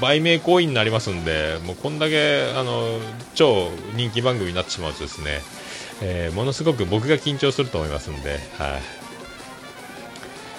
[0.00, 2.98] 売名行為になりますんでもうこんだけあの
[3.34, 5.42] 超人気番組になってしまうとですね、
[6.02, 8.40] えー、ものすごく僕が緊張すると思いますんで、はい、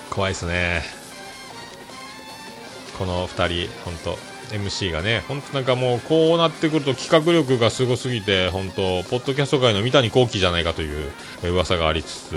[0.10, 0.82] 怖いですね。
[2.98, 4.18] この2人本当
[4.56, 11.12] MC がね、本当なんかもうこうなってくると企画力がすごすぎて、本当ポッドキャスト界の三谷幸喜じゃないかという
[11.44, 12.32] 噂がありつつ、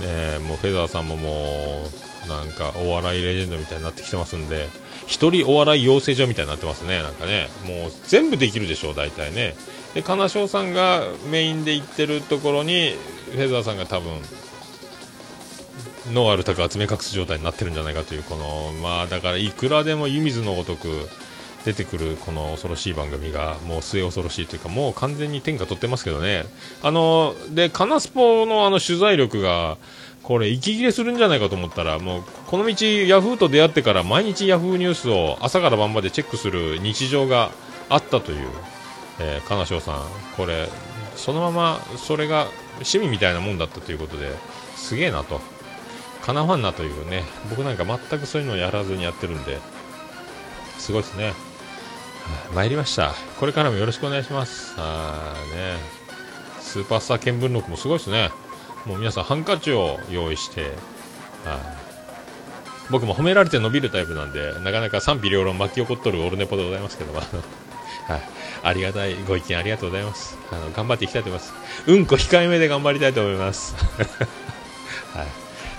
[0.00, 1.88] ね、もうフェザーさんもも
[2.26, 4.68] うなんかお笑いレジェンドみたいになってきてますんで、
[5.06, 9.54] 一人お笑い養成所みたいになってますね、なんかね、もう全部できるでしょう、大体ね。
[9.94, 12.94] で、金賞さんがメインで行ってるところに、
[13.32, 14.12] フェザーさんが多分、
[16.12, 21.08] ノーアルタク集め隠す状態になってるんじゃないかという、この、まあだからいくらでも湯水のごとく
[21.64, 26.44] 出てくるこの恐ろしい番組がもう末恐ろしいというか、もう完全に天下取ってますけどね。
[26.82, 29.78] あの、で、カナスポのあの取材力が、
[30.24, 37.50] これ息切れするんじゃないかと思ったらもうこの道ヤフーと出会ってから毎日ヤフーニュースを朝から晩までチェックする日常が
[37.90, 38.48] あったという、
[39.20, 40.02] えー、金賞さん
[40.36, 40.68] これ
[41.16, 44.36] そのままそれが趣味みたいなもんだったということで
[44.76, 45.40] すげえなと。
[46.22, 49.58] かなわんなというね僕なんか全くそういうのをやらずにやってるんで
[50.78, 51.34] すごいですね。
[52.54, 53.12] 参りました。
[53.38, 54.74] これからもよろしくお願いします。
[54.78, 56.04] あね。
[56.60, 58.30] スーパースター見聞録もすごいですね。
[58.86, 60.72] もう皆さんハンカチを用意して、はい、
[62.90, 67.28] 僕も褒められて伸びるタイプなんで、なかなか賛否両論巻き起こっとるオルネポでございますけども、 はい、
[68.64, 70.36] ありがたいご意見ありがとうございます。
[70.50, 71.52] あの頑張っていきたいと思います。
[71.86, 73.76] うんこ控えめで頑張りたいと思います。
[75.14, 75.26] はい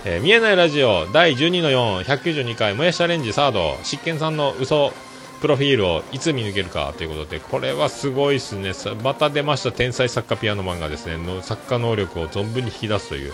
[0.04, 4.92] えー、見えないラジオ第12の4、192回、もやしチャレンジサード、執権さんの嘘
[5.40, 8.72] プロフィールをいつ見抜けるかということで、これはすごいですね。
[9.02, 13.32] また出ました天才作家ピアノマンがですね、の作家能力を存分に引き出すという。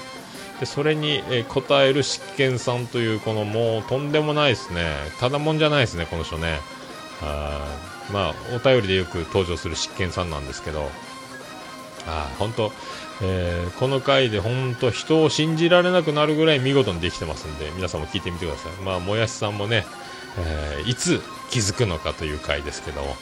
[0.61, 4.95] でそれに、えー、応える執権さんという、このもうとんでもないですね。
[5.21, 6.59] ただもんじゃないですね、この人ね。
[7.23, 7.79] あ
[8.13, 10.91] まあ、お便りでよく登場する執権さんなんですけど、
[12.07, 12.73] あ本当、
[13.23, 18.73] えー、この回で本当人を信じられなくなるぐらい見事にできてますんで、皆さんも聞いてみてください。
[18.85, 19.87] まあ、もやしさんもね、
[20.39, 21.21] えー、いつ
[21.51, 23.17] 気づくのかという回ですけども。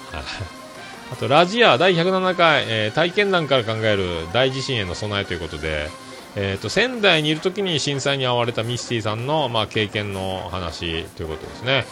[1.13, 5.89] あと、ラジア第107回、えー、体験談から考える大地震への備えということで、
[6.37, 11.85] えーと、仙台にいる時に震災に遭われたミスティさんの、まあ、経験の話ということですね。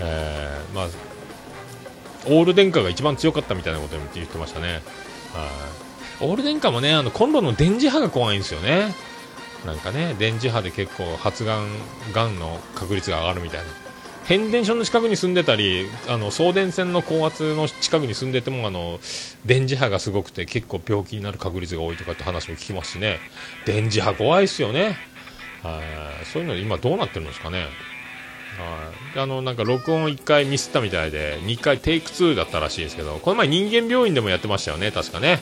[0.00, 0.88] えー、まあ、
[2.26, 4.82] オール電化が一番強かったみたいなこと言ってましたね。
[5.32, 5.48] は
[6.20, 6.24] い。
[6.24, 8.94] オール電化もね、あの、コンロの電磁波が怖いんですよね。
[9.66, 11.68] なんかね、電磁波で結構発がん、
[12.12, 13.66] がんの確率が上がるみたいな。
[14.24, 19.00] 変電所の近くに住んでたりあの送電線の高圧の近くに住んでてもあの
[19.44, 23.18] 電磁波がすごくて結構病気になる確率が多いとかって話も聞きますしね
[23.66, 24.96] 電磁波怖いですよね
[25.62, 25.80] は
[26.32, 27.66] そういうの今どうなってるんですかね
[28.58, 29.18] はい。
[29.18, 35.40] あのなんか録音1回ミスったみたいで2回テイク2だったらしいんですけどこの前人間病院でもやってましたよね確かね。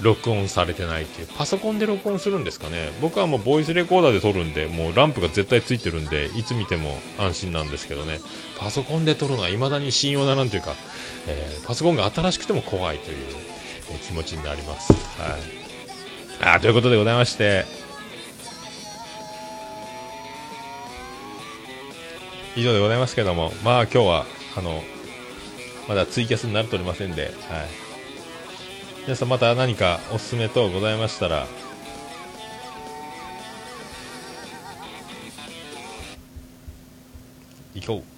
[0.00, 1.28] 録音されてないっていう。
[1.36, 2.92] パソコンで録音するんですかね。
[3.00, 8.20] 僕はもうボイスレコーダーで撮るんでもうランプが絶対ついてるんでいつ見ても安心なんですけどね。
[8.58, 10.74] パソコンで撮るのは未だに信用なんというか、
[11.26, 13.16] えー、パソコンが新しくても怖いという、
[13.90, 17.64] え、気持ちになります、はい、あということでございまして
[22.56, 24.26] 以上でございますけどもまあ今日は
[24.56, 24.82] あの
[25.88, 27.32] まだツイキャスになっておりませんで、はい。
[29.08, 31.46] 皆さんまた何かおすすめ等ございましたら
[37.74, 38.17] 行こう。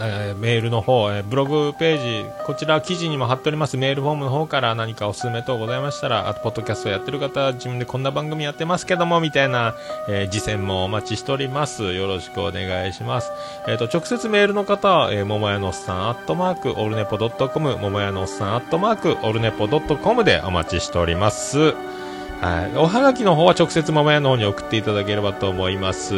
[0.00, 9.74] えメールの方、えブログページ、こちら記事にも貼っておりますメールフォームの方から何かおすすめ等ございましたら、あと、ポッドキャストやってる方、自分でこんな番組やってますけども、みたいな、
[10.08, 11.92] えー、実践もお待ちしております。
[11.92, 13.32] よろしくお願いします。
[13.66, 21.74] えっ、ー、と、直接メールの方は、えー、ももやのおっさん、アットマーク、オルネポドットコム、ももやのおっさん、アットマーク、オルネポドットコムでお待ちしております。
[22.42, 22.76] はい。
[22.76, 26.14] おはがきの方は直接ももやの方に送っていただければと思います。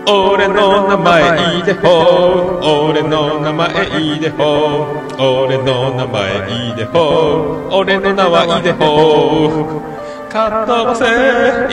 [0.07, 4.87] 俺の名前いいでほ俺の名前いいでほ
[5.19, 9.91] 俺の名前いいでほ俺の名はいいでほ
[10.29, 11.05] かっ飛ばせ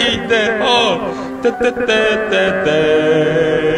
[0.03, 0.63] いいでほ
[1.43, 1.87] てててて
[2.65, 3.78] て。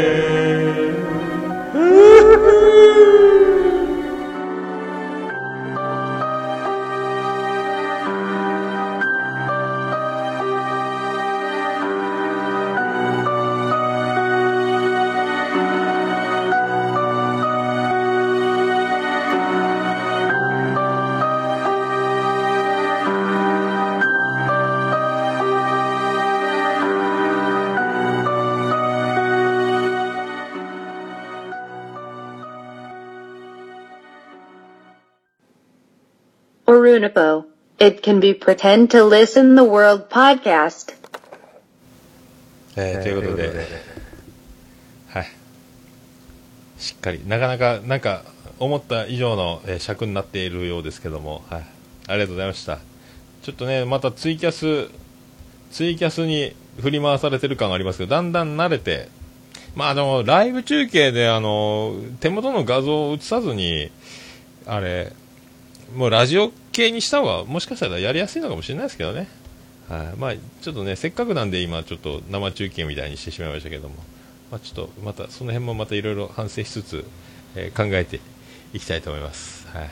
[37.00, 37.46] Unipo.
[37.78, 40.94] It can be pretend to listen the world podcast.
[42.76, 43.48] えーということで、
[45.08, 45.26] はい。
[46.78, 48.22] しっかり、なかなか、なんか、
[48.58, 51.64] 思った以上の、えー尺になっているようですけども、はい。
[52.06, 52.78] ありがとうございました。
[53.42, 54.90] ちょっとね、またツイキャス、
[55.72, 59.08] ツイキャスに振り回されてる感がありますけど、だんだん慣れて、
[59.74, 63.90] まあ、あの、ライブ中継で、あの、手元の画像を映さずに、
[64.66, 65.12] あれ、
[65.96, 69.28] もうラジオ系にした方が、もしかしたらやりやすいのかもしれないですけどね。
[69.88, 73.96] はい、まあ、ちょっとね、せっかくなんで今、ちょっと生中継みたいにしてしまいましたけども、
[74.50, 77.04] まあ、ちょっとまた、その辺もまたいろいろ反省しつつ、
[77.56, 78.20] えー考えて
[78.72, 79.66] いきたいと思います。
[79.68, 79.90] はい。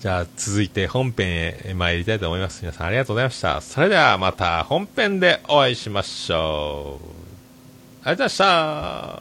[0.00, 2.60] じゃあ、続いて本編へ参りたいと思います。
[2.62, 3.60] 皆さんありがとうございました。
[3.60, 8.08] それではまた本編でお会いしましょう。
[8.08, 8.48] ありがとうござい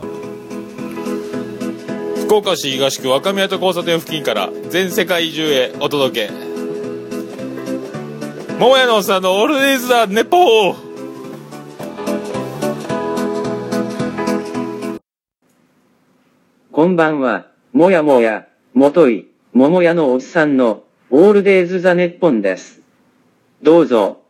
[0.06, 0.57] ました。
[2.28, 6.34] 福岡市東区若宮と交差点付近から全世界中へお届け。
[8.60, 10.76] 桃屋のおっさんのオールデイズだ、ネポー
[16.70, 22.82] こんばんは、もやもや、もとい、桃屋のおっさんの、オールデイズ・ザ・ネッポンです。
[23.64, 24.24] どうぞ、